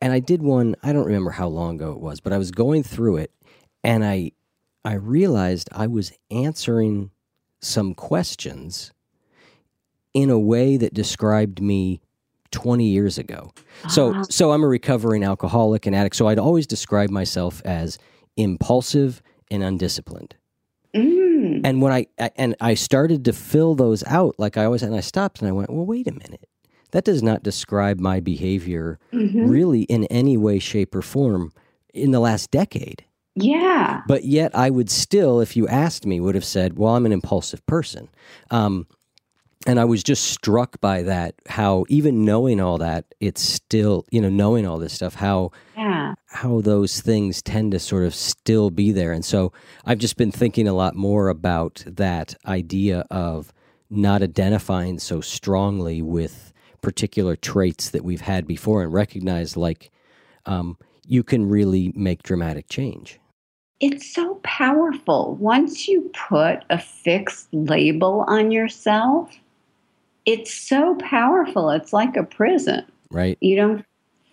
and 0.00 0.12
I 0.12 0.20
did 0.20 0.42
one. 0.42 0.76
I 0.82 0.92
don't 0.92 1.06
remember 1.06 1.32
how 1.32 1.48
long 1.48 1.76
ago 1.76 1.92
it 1.92 2.00
was, 2.00 2.20
but 2.20 2.32
I 2.32 2.38
was 2.38 2.50
going 2.50 2.82
through 2.82 3.16
it, 3.16 3.32
and 3.82 4.04
I 4.04 4.32
I 4.84 4.94
realized 4.94 5.68
I 5.72 5.88
was 5.88 6.12
answering 6.30 7.10
some 7.62 7.94
questions 7.94 8.92
in 10.14 10.30
a 10.30 10.38
way 10.38 10.76
that 10.76 10.92
described 10.92 11.60
me 11.60 12.00
20 12.50 12.84
years 12.84 13.18
ago. 13.18 13.50
So 13.88 14.10
uh-huh. 14.10 14.24
so 14.24 14.52
I'm 14.52 14.62
a 14.62 14.68
recovering 14.68 15.24
alcoholic 15.24 15.86
and 15.86 15.96
addict. 15.96 16.16
So 16.16 16.28
I'd 16.28 16.38
always 16.38 16.66
describe 16.66 17.10
myself 17.10 17.62
as 17.64 17.98
impulsive 18.36 19.22
and 19.50 19.62
undisciplined. 19.62 20.36
Mm. 20.94 21.62
And 21.64 21.80
when 21.80 21.92
I, 21.92 22.06
I, 22.18 22.30
and 22.36 22.54
I 22.60 22.74
started 22.74 23.24
to 23.24 23.32
fill 23.32 23.74
those 23.74 24.04
out 24.04 24.34
like 24.38 24.56
I 24.56 24.66
always 24.66 24.82
and 24.82 24.94
I 24.94 25.00
stopped 25.00 25.40
and 25.40 25.48
I 25.48 25.52
went, 25.52 25.70
"Well, 25.70 25.86
wait 25.86 26.06
a 26.06 26.12
minute. 26.12 26.46
That 26.90 27.04
does 27.04 27.22
not 27.22 27.42
describe 27.42 27.98
my 27.98 28.20
behavior 28.20 28.98
mm-hmm. 29.12 29.48
really 29.48 29.82
in 29.84 30.04
any 30.04 30.36
way 30.36 30.58
shape 30.58 30.94
or 30.94 31.00
form 31.02 31.52
in 31.94 32.10
the 32.10 32.20
last 32.20 32.50
decade." 32.50 33.04
Yeah. 33.34 34.02
But 34.06 34.24
yet 34.24 34.54
I 34.54 34.70
would 34.70 34.90
still 34.90 35.40
if 35.40 35.56
you 35.56 35.66
asked 35.68 36.06
me 36.06 36.20
would 36.20 36.34
have 36.34 36.44
said, 36.44 36.76
"Well, 36.76 36.94
I'm 36.94 37.06
an 37.06 37.12
impulsive 37.12 37.64
person." 37.66 38.08
Um, 38.50 38.86
and 39.66 39.78
I 39.78 39.84
was 39.84 40.02
just 40.02 40.24
struck 40.24 40.80
by 40.80 41.02
that 41.02 41.34
how 41.46 41.84
even 41.88 42.24
knowing 42.24 42.60
all 42.60 42.78
that 42.78 43.04
it's 43.20 43.42
still 43.42 44.04
you 44.10 44.20
know 44.20 44.28
knowing 44.28 44.66
all 44.66 44.78
this 44.78 44.92
stuff 44.92 45.14
how 45.14 45.50
yeah. 45.76 46.14
how 46.26 46.60
those 46.60 47.00
things 47.00 47.42
tend 47.42 47.72
to 47.72 47.78
sort 47.78 48.04
of 48.04 48.14
still 48.14 48.70
be 48.70 48.92
there 48.92 49.12
and 49.12 49.24
so 49.24 49.52
I've 49.84 49.98
just 49.98 50.16
been 50.16 50.32
thinking 50.32 50.66
a 50.68 50.74
lot 50.74 50.94
more 50.94 51.28
about 51.28 51.84
that 51.86 52.34
idea 52.46 53.06
of 53.10 53.52
not 53.90 54.22
identifying 54.22 54.98
so 54.98 55.20
strongly 55.20 56.02
with 56.02 56.52
particular 56.80 57.36
traits 57.36 57.90
that 57.90 58.04
we've 58.04 58.22
had 58.22 58.46
before 58.46 58.82
and 58.82 58.92
recognize 58.92 59.56
like 59.56 59.90
um, 60.46 60.76
you 61.06 61.22
can 61.22 61.48
really 61.48 61.92
make 61.94 62.22
dramatic 62.22 62.68
change 62.68 63.20
it's 63.82 64.14
so 64.14 64.36
powerful 64.42 65.34
once 65.40 65.86
you 65.86 66.10
put 66.28 66.64
a 66.70 66.78
fixed 66.78 67.48
label 67.52 68.24
on 68.28 68.50
yourself 68.50 69.30
it's 70.26 70.54
so 70.54 70.94
powerful. 70.96 71.70
It's 71.70 71.92
like 71.92 72.16
a 72.16 72.22
prison. 72.22 72.84
Right. 73.10 73.36
You 73.40 73.56
don't 73.56 73.84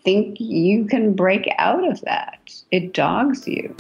think 0.03 0.39
you 0.39 0.85
can 0.85 1.13
break 1.13 1.49
out 1.57 1.87
of 1.87 2.01
that. 2.01 2.53
It 2.71 2.93
dogs 2.93 3.47
you. 3.47 3.75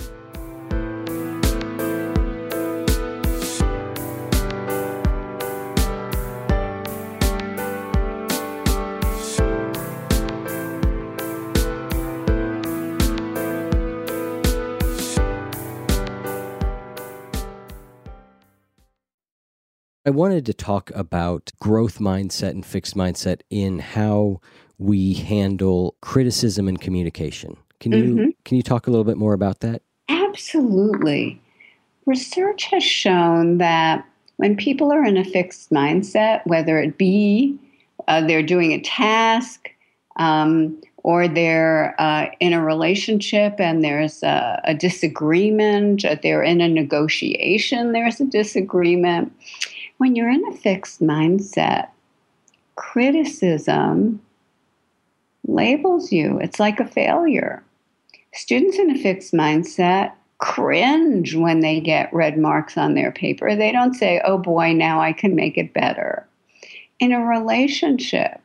I 20.05 20.11
wanted 20.11 20.45
to 20.45 20.53
talk 20.53 20.91
about 20.95 21.51
growth 21.59 21.99
mindset 21.99 22.51
and 22.51 22.65
fixed 22.65 22.95
mindset 22.95 23.41
in 23.49 23.79
how 23.79 24.39
we 24.77 25.13
handle 25.13 25.95
criticism 26.01 26.67
and 26.67 26.79
communication. 26.79 27.57
Can 27.79 27.91
you 27.91 28.03
mm-hmm. 28.03 28.29
can 28.45 28.57
you 28.57 28.63
talk 28.63 28.87
a 28.87 28.91
little 28.91 29.03
bit 29.03 29.17
more 29.17 29.33
about 29.33 29.59
that? 29.59 29.81
Absolutely. 30.07 31.41
Research 32.05 32.65
has 32.65 32.83
shown 32.83 33.57
that 33.57 34.05
when 34.37 34.55
people 34.55 34.91
are 34.91 35.03
in 35.03 35.17
a 35.17 35.23
fixed 35.25 35.69
mindset, 35.69 36.45
whether 36.45 36.79
it 36.79 36.97
be 36.97 37.57
uh, 38.07 38.25
they're 38.25 38.41
doing 38.41 38.71
a 38.71 38.81
task 38.81 39.69
um, 40.15 40.81
or 41.03 41.27
they're 41.27 41.93
uh, 41.99 42.27
in 42.39 42.53
a 42.53 42.63
relationship 42.63 43.59
and 43.59 43.83
there's 43.83 44.23
a, 44.23 44.61
a 44.63 44.73
disagreement, 44.73 46.05
they're 46.23 46.43
in 46.43 46.61
a 46.61 46.69
negotiation, 46.69 47.91
there's 47.91 48.19
a 48.21 48.25
disagreement 48.25 49.33
when 49.99 50.15
you're 50.15 50.29
in 50.29 50.47
a 50.47 50.55
fixed 50.55 51.01
mindset, 51.01 51.89
criticism 52.75 54.21
labels 55.45 56.11
you. 56.11 56.39
It's 56.39 56.59
like 56.59 56.79
a 56.79 56.87
failure. 56.87 57.61
Students 58.33 58.79
in 58.79 58.91
a 58.91 58.97
fixed 58.97 59.33
mindset 59.33 60.13
cringe 60.37 61.35
when 61.35 61.59
they 61.59 61.81
get 61.81 62.13
red 62.13 62.37
marks 62.37 62.77
on 62.77 62.93
their 62.93 63.11
paper. 63.11 63.55
They 63.55 63.73
don't 63.73 63.93
say, 63.93 64.21
oh 64.23 64.37
boy, 64.37 64.71
now 64.71 65.01
I 65.01 65.11
can 65.11 65.35
make 65.35 65.57
it 65.57 65.73
better. 65.73 66.25
In 66.99 67.11
a 67.11 67.25
relationship, 67.25 68.39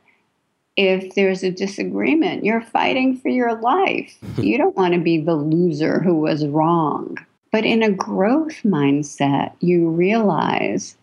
if 0.77 1.15
there's 1.15 1.45
a 1.45 1.53
disagreement, 1.53 2.45
you're 2.45 2.63
fighting 2.63 3.17
for 3.17 3.29
your 3.29 3.55
life. 3.61 4.19
you 4.39 4.59
don't 4.59 4.77
want 4.77 4.95
to 4.95 5.01
be 5.01 5.19
the 5.19 5.37
loser 5.37 6.01
who 6.01 6.17
was 6.17 6.47
wrong. 6.49 7.17
But 7.53 7.65
in 7.65 7.85
a 7.85 7.93
growth 7.93 8.61
mindset, 8.65 9.53
you 9.61 9.89
realize 9.89 10.97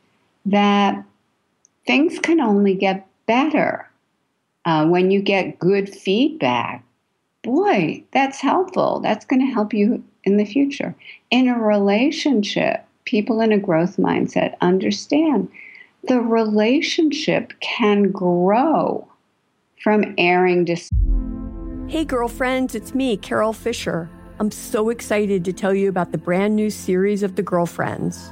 that 0.46 1.04
things 1.86 2.20
can 2.20 2.40
only 2.40 2.76
get 2.76 3.08
better 3.26 3.90
uh, 4.66 4.86
when 4.86 5.12
you 5.12 5.22
get 5.22 5.60
good 5.60 5.90
feedback. 5.90 6.84
Boy, 7.44 8.04
that's 8.12 8.40
helpful. 8.40 9.00
That's 9.00 9.26
going 9.26 9.40
to 9.40 9.54
help 9.54 9.74
you 9.74 10.04
in 10.24 10.38
the 10.38 10.46
future. 10.46 10.96
In 11.32 11.48
a 11.48 11.60
relationship, 11.60 12.86
people 13.06 13.42
in 13.42 13.52
a 13.52 13.58
growth 13.58 13.98
mindset 13.98 14.56
understand 14.62 15.50
the 16.08 16.20
relationship 16.20 17.54
can 17.60 18.12
grow 18.12 19.08
from 19.84 20.14
airing. 20.18 20.68
Hey, 21.88 22.06
girlfriends, 22.06 22.76
it's 22.76 22.96
me, 22.96 23.18
Carol 23.18 23.54
Fisher. 23.54 24.10
I'm 24.40 24.52
so 24.52 24.90
excited 24.90 25.46
to 25.46 25.54
tell 25.54 25.74
you 25.74 25.90
about 25.90 26.12
the 26.12 26.18
brand 26.18 26.56
new 26.56 26.70
series 26.70 27.22
of 27.22 27.36
The 27.36 27.44
Girlfriends. 27.44 28.32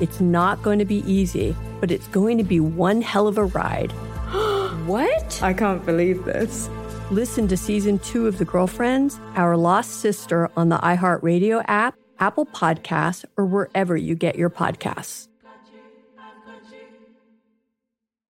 It's 0.00 0.20
not 0.20 0.62
going 0.62 0.78
to 0.78 0.84
be 0.84 1.04
easy 1.10 1.54
but 1.80 1.90
it's 1.90 2.06
going 2.08 2.38
to 2.38 2.44
be 2.44 2.60
one 2.60 3.00
hell 3.00 3.26
of 3.26 3.38
a 3.38 3.44
ride. 3.46 3.90
what? 4.86 5.42
I 5.42 5.52
can't 5.54 5.84
believe 5.84 6.24
this. 6.24 6.68
Listen 7.10 7.48
to 7.48 7.56
season 7.56 7.98
two 7.98 8.28
of 8.28 8.38
The 8.38 8.44
Girlfriends, 8.44 9.18
Our 9.34 9.56
Lost 9.56 10.00
Sister 10.00 10.50
on 10.56 10.68
the 10.68 10.78
iHeartRadio 10.78 11.64
app, 11.66 11.96
Apple 12.20 12.46
Podcasts, 12.46 13.24
or 13.36 13.46
wherever 13.46 13.96
you 13.96 14.14
get 14.14 14.36
your 14.36 14.50
podcasts. 14.50 15.26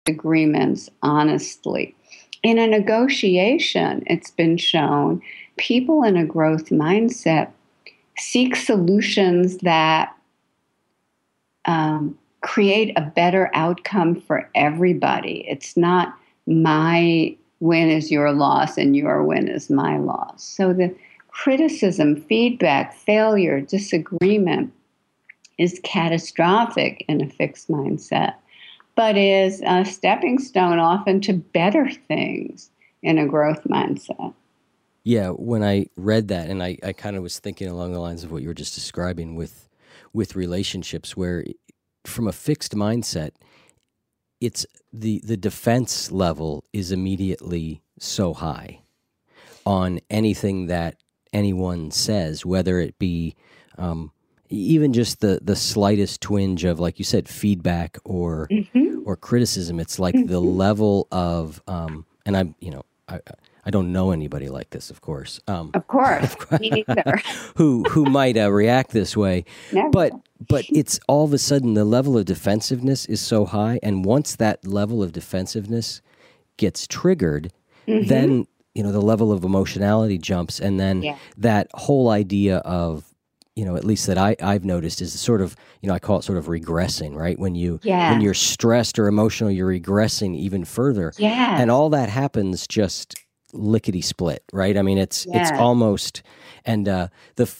Agreements 0.07 0.89
honestly. 1.01 1.95
In 2.41 2.57
a 2.57 2.67
negotiation, 2.67 4.03
it's 4.07 4.31
been 4.31 4.57
shown 4.57 5.21
people 5.57 6.03
in 6.03 6.17
a 6.17 6.25
growth 6.25 6.69
mindset 6.69 7.51
seek 8.17 8.55
solutions 8.55 9.57
that 9.59 10.13
um, 11.65 12.17
create 12.41 12.93
a 12.97 13.01
better 13.01 13.49
outcome 13.53 14.19
for 14.19 14.49
everybody. 14.55 15.45
It's 15.47 15.77
not 15.77 16.17
my 16.45 17.35
win 17.59 17.89
is 17.89 18.11
your 18.11 18.33
loss 18.33 18.77
and 18.77 18.95
your 18.95 19.23
win 19.23 19.47
is 19.47 19.69
my 19.69 19.97
loss. 19.97 20.43
So 20.43 20.73
the 20.73 20.93
criticism, 21.29 22.17
feedback, 22.17 22.93
failure, 22.93 23.61
disagreement 23.61 24.73
is 25.57 25.79
catastrophic 25.83 27.05
in 27.07 27.21
a 27.21 27.29
fixed 27.29 27.69
mindset, 27.69 28.33
but 28.95 29.17
is 29.17 29.61
a 29.65 29.85
stepping 29.85 30.39
stone 30.39 30.79
often 30.79 31.21
to 31.21 31.33
better 31.33 31.89
things. 31.89 32.69
in 33.03 33.17
a 33.17 33.27
growth 33.27 33.65
mindset. 33.65 34.33
Yeah, 35.03 35.29
when 35.29 35.61
I 35.61 35.87
read 35.97 36.29
that, 36.29 36.49
and 36.49 36.63
I, 36.63 36.77
I 36.81 36.93
kind 36.93 37.17
of 37.17 37.21
was 37.21 37.37
thinking 37.37 37.67
along 37.67 37.91
the 37.91 37.99
lines 37.99 38.23
of 38.23 38.31
what 38.31 38.41
you 38.41 38.47
were 38.47 38.53
just 38.53 38.73
describing 38.73 39.35
with 39.35 39.67
with 40.13 40.35
relationships, 40.35 41.17
where 41.17 41.43
from 42.05 42.27
a 42.27 42.31
fixed 42.31 42.75
mindset, 42.75 43.31
it's 44.39 44.65
the 44.91 45.21
the 45.23 45.37
defense 45.37 46.11
level 46.11 46.63
is 46.73 46.91
immediately 46.91 47.81
so 47.99 48.33
high 48.33 48.81
on 49.65 49.99
anything 50.09 50.67
that 50.67 50.97
anyone 51.31 51.91
says, 51.91 52.45
whether 52.45 52.79
it 52.79 52.99
be 52.99 53.35
um, 53.77 54.11
even 54.49 54.93
just 54.93 55.21
the 55.21 55.39
the 55.41 55.55
slightest 55.55 56.21
twinge 56.21 56.63
of, 56.63 56.79
like 56.79 56.99
you 56.99 57.05
said, 57.05 57.27
feedback 57.27 57.97
or 58.03 58.47
mm-hmm. 58.51 58.99
or 59.05 59.15
criticism. 59.15 59.79
It's 59.79 59.99
like 59.99 60.15
mm-hmm. 60.15 60.27
the 60.27 60.39
level 60.39 61.07
of, 61.11 61.61
um, 61.67 62.05
and 62.25 62.37
I'm 62.37 62.55
you 62.59 62.71
know 62.71 62.83
I, 63.07 63.19
I 63.65 63.71
don't 63.71 63.91
know 63.91 64.11
anybody 64.11 64.49
like 64.49 64.71
this, 64.71 64.89
of 64.89 65.01
course. 65.01 65.39
Um, 65.47 65.71
of 65.73 65.87
course, 65.87 66.35
me 66.59 66.83
neither. 66.87 67.21
who 67.55 67.83
who 67.83 68.05
might 68.05 68.37
uh, 68.37 68.51
react 68.51 68.91
this 68.91 69.15
way? 69.15 69.45
Never. 69.71 69.89
But 69.89 70.13
but 70.47 70.65
it's 70.69 70.99
all 71.07 71.25
of 71.25 71.33
a 71.33 71.37
sudden 71.37 71.73
the 71.73 71.85
level 71.85 72.17
of 72.17 72.25
defensiveness 72.25 73.05
is 73.05 73.21
so 73.21 73.45
high, 73.45 73.79
and 73.81 74.03
once 74.03 74.35
that 74.35 74.67
level 74.67 75.01
of 75.01 75.13
defensiveness 75.13 76.01
gets 76.57 76.87
triggered, 76.87 77.51
mm-hmm. 77.87 78.07
then 78.07 78.47
you 78.75 78.83
know 78.83 78.91
the 78.91 79.01
level 79.01 79.31
of 79.31 79.43
emotionality 79.43 80.17
jumps, 80.17 80.59
and 80.59 80.79
then 80.79 81.01
yeah. 81.01 81.17
that 81.37 81.69
whole 81.73 82.09
idea 82.09 82.57
of 82.57 83.13
you 83.55 83.65
know, 83.65 83.75
at 83.75 83.85
least 83.85 84.07
that 84.07 84.17
I, 84.17 84.35
I've 84.41 84.65
noticed 84.65 84.99
is 84.99 85.17
sort 85.19 85.39
of, 85.39 85.55
you 85.81 85.87
know, 85.87 85.93
I 85.93 85.99
call 85.99 86.17
it 86.17 86.23
sort 86.23 86.39
of 86.39 86.47
regressing, 86.47 87.15
right? 87.15 87.37
When 87.37 87.53
you 87.53 87.79
yeah. 87.83 88.11
when 88.11 88.21
you're 88.21 88.33
stressed 88.33 88.97
or 88.97 89.07
emotional, 89.07 89.51
you're 89.51 89.69
regressing 89.69 90.35
even 90.35 90.65
further. 90.65 91.13
Yeah. 91.17 91.61
And 91.61 91.69
all 91.69 91.91
that 91.91 92.09
happens 92.09 92.65
just 92.65 93.13
lickety 93.53 94.01
split, 94.01 94.43
right? 94.51 94.77
I 94.77 94.81
mean, 94.81 94.97
it's 94.97 95.25
yeah. 95.25 95.41
it's 95.41 95.51
almost 95.51 96.23
and 96.65 96.87
uh, 96.87 97.07
the 97.35 97.53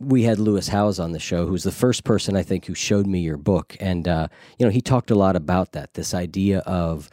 we 0.00 0.24
had 0.24 0.38
Lewis 0.38 0.68
Howes 0.68 0.98
on 0.98 1.12
the 1.12 1.20
show, 1.20 1.46
who's 1.46 1.62
the 1.62 1.72
first 1.72 2.04
person 2.04 2.36
I 2.36 2.42
think 2.42 2.66
who 2.66 2.74
showed 2.74 3.06
me 3.06 3.20
your 3.20 3.36
book, 3.36 3.76
and 3.80 4.08
uh, 4.08 4.28
you 4.58 4.66
know 4.66 4.70
he 4.70 4.80
talked 4.80 5.10
a 5.10 5.14
lot 5.14 5.36
about 5.36 5.72
that. 5.72 5.94
This 5.94 6.14
idea 6.14 6.60
of 6.60 7.10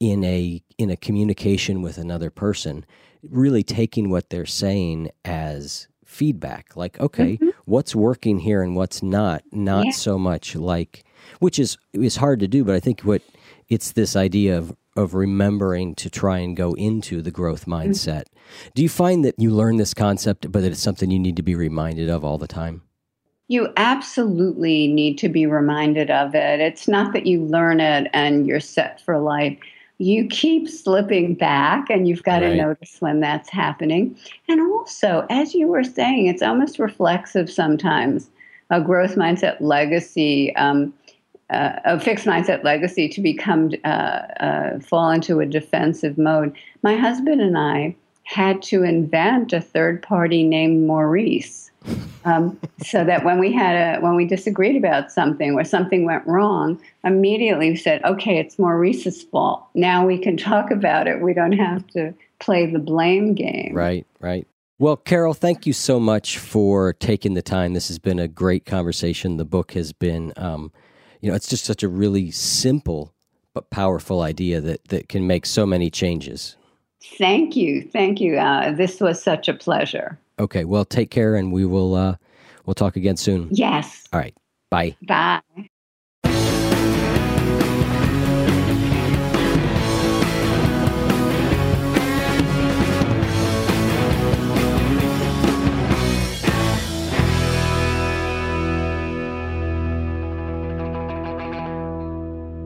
in 0.00 0.24
a 0.24 0.62
in 0.78 0.90
a 0.90 0.96
communication 0.96 1.82
with 1.82 1.98
another 1.98 2.30
person, 2.30 2.84
really 3.22 3.62
taking 3.62 4.10
what 4.10 4.30
they're 4.30 4.46
saying 4.46 5.10
as 5.24 5.88
feedback, 6.04 6.76
like 6.76 6.98
okay, 7.00 7.34
mm-hmm. 7.36 7.50
what's 7.64 7.94
working 7.94 8.38
here 8.38 8.62
and 8.62 8.76
what's 8.76 9.02
not, 9.02 9.42
not 9.52 9.86
yeah. 9.86 9.92
so 9.92 10.18
much 10.18 10.56
like 10.56 11.04
which 11.38 11.58
is 11.58 11.78
is 11.92 12.16
hard 12.16 12.40
to 12.40 12.48
do, 12.48 12.64
but 12.64 12.74
I 12.74 12.80
think 12.80 13.02
what 13.02 13.22
it's 13.68 13.92
this 13.92 14.16
idea 14.16 14.58
of 14.58 14.74
of 14.96 15.14
remembering 15.14 15.94
to 15.96 16.10
try 16.10 16.38
and 16.38 16.56
go 16.56 16.74
into 16.74 17.22
the 17.22 17.30
growth 17.30 17.62
mm-hmm. 17.62 17.90
mindset. 17.90 18.24
Mm-hmm. 18.24 18.68
Do 18.74 18.82
you 18.82 18.88
find 18.88 19.24
that 19.24 19.34
you 19.38 19.50
learn 19.50 19.76
this 19.76 19.94
concept, 19.94 20.50
but 20.50 20.62
that 20.62 20.72
it's 20.72 20.80
something 20.80 21.10
you 21.10 21.18
need 21.18 21.36
to 21.36 21.42
be 21.42 21.54
reminded 21.54 22.10
of 22.10 22.24
all 22.24 22.38
the 22.38 22.48
time? 22.48 22.82
You 23.48 23.72
absolutely 23.76 24.88
need 24.88 25.18
to 25.18 25.28
be 25.28 25.46
reminded 25.46 26.10
of 26.10 26.34
it. 26.34 26.60
It's 26.60 26.88
not 26.88 27.12
that 27.12 27.26
you 27.26 27.42
learn 27.44 27.80
it 27.80 28.08
and 28.14 28.46
you're 28.46 28.60
set 28.60 29.00
for 29.00 29.18
life. 29.18 29.58
You 29.98 30.26
keep 30.26 30.68
slipping 30.68 31.34
back, 31.34 31.88
and 31.88 32.08
you've 32.08 32.24
got 32.24 32.42
right. 32.42 32.50
to 32.50 32.56
notice 32.56 32.96
when 33.00 33.20
that's 33.20 33.50
happening. 33.50 34.16
And 34.48 34.60
also, 34.60 35.26
as 35.30 35.54
you 35.54 35.68
were 35.68 35.84
saying, 35.84 36.26
it's 36.26 36.42
almost 36.42 36.78
reflexive 36.78 37.48
sometimes. 37.50 38.28
A 38.70 38.80
growth 38.80 39.16
mindset 39.16 39.60
legacy 39.60 40.56
um, 40.56 40.92
uh, 41.52 41.78
a 41.84 42.00
fixed 42.00 42.26
mindset 42.26 42.64
legacy 42.64 43.08
to 43.08 43.20
become 43.20 43.70
uh, 43.84 43.88
uh, 43.88 44.78
fall 44.80 45.10
into 45.10 45.40
a 45.40 45.46
defensive 45.46 46.16
mode. 46.16 46.56
My 46.82 46.96
husband 46.96 47.40
and 47.40 47.58
I 47.58 47.94
had 48.24 48.62
to 48.62 48.82
invent 48.82 49.52
a 49.52 49.60
third 49.60 50.02
party 50.02 50.44
named 50.44 50.86
Maurice, 50.86 51.70
um, 52.24 52.58
so 52.82 53.04
that 53.04 53.24
when 53.24 53.38
we 53.38 53.52
had 53.52 53.74
a 53.74 54.00
when 54.00 54.16
we 54.16 54.24
disagreed 54.24 54.76
about 54.76 55.12
something 55.12 55.54
or 55.54 55.64
something 55.64 56.04
went 56.04 56.26
wrong, 56.26 56.80
immediately 57.04 57.70
we 57.70 57.76
said, 57.76 58.02
"Okay, 58.04 58.38
it's 58.38 58.58
Maurice's 58.58 59.22
fault." 59.22 59.64
Now 59.74 60.06
we 60.06 60.18
can 60.18 60.36
talk 60.36 60.70
about 60.70 61.06
it. 61.06 61.20
We 61.20 61.34
don't 61.34 61.52
have 61.52 61.86
to 61.88 62.14
play 62.38 62.66
the 62.66 62.78
blame 62.78 63.34
game. 63.34 63.72
Right, 63.74 64.06
right. 64.20 64.46
Well, 64.78 64.96
Carol, 64.96 65.34
thank 65.34 65.64
you 65.64 65.72
so 65.72 66.00
much 66.00 66.38
for 66.38 66.94
taking 66.94 67.34
the 67.34 67.42
time. 67.42 67.72
This 67.72 67.86
has 67.86 68.00
been 68.00 68.18
a 68.18 68.26
great 68.26 68.66
conversation. 68.66 69.36
The 69.36 69.44
book 69.44 69.72
has 69.72 69.92
been 69.92 70.32
um, 70.36 70.72
you 71.22 71.30
know, 71.30 71.36
it's 71.36 71.48
just 71.48 71.64
such 71.64 71.82
a 71.82 71.88
really 71.88 72.30
simple 72.30 73.14
but 73.54 73.70
powerful 73.70 74.20
idea 74.20 74.60
that 74.60 74.88
that 74.88 75.08
can 75.08 75.26
make 75.26 75.46
so 75.46 75.64
many 75.64 75.88
changes. 75.88 76.56
Thank 77.18 77.56
you, 77.56 77.82
thank 77.82 78.20
you. 78.20 78.36
Uh, 78.36 78.72
this 78.72 79.00
was 79.00 79.22
such 79.22 79.48
a 79.48 79.54
pleasure. 79.54 80.18
Okay, 80.38 80.64
well, 80.64 80.84
take 80.84 81.10
care, 81.10 81.36
and 81.36 81.52
we 81.52 81.64
will 81.64 81.94
uh, 81.94 82.16
we'll 82.66 82.74
talk 82.74 82.96
again 82.96 83.16
soon. 83.16 83.48
Yes. 83.50 84.06
All 84.12 84.20
right. 84.20 84.36
Bye. 84.70 84.96
Bye. 85.02 85.40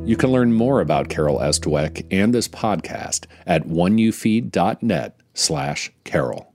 You 0.06 0.16
can 0.16 0.30
learn 0.30 0.52
more 0.52 0.80
about 0.80 1.08
Carol 1.08 1.42
S. 1.42 1.58
Dweck 1.58 2.06
and 2.12 2.32
this 2.32 2.46
podcast 2.46 3.26
at 3.44 3.64
oneyoufeed.net 3.64 5.20
slash 5.34 5.90
Carol. 6.04 6.54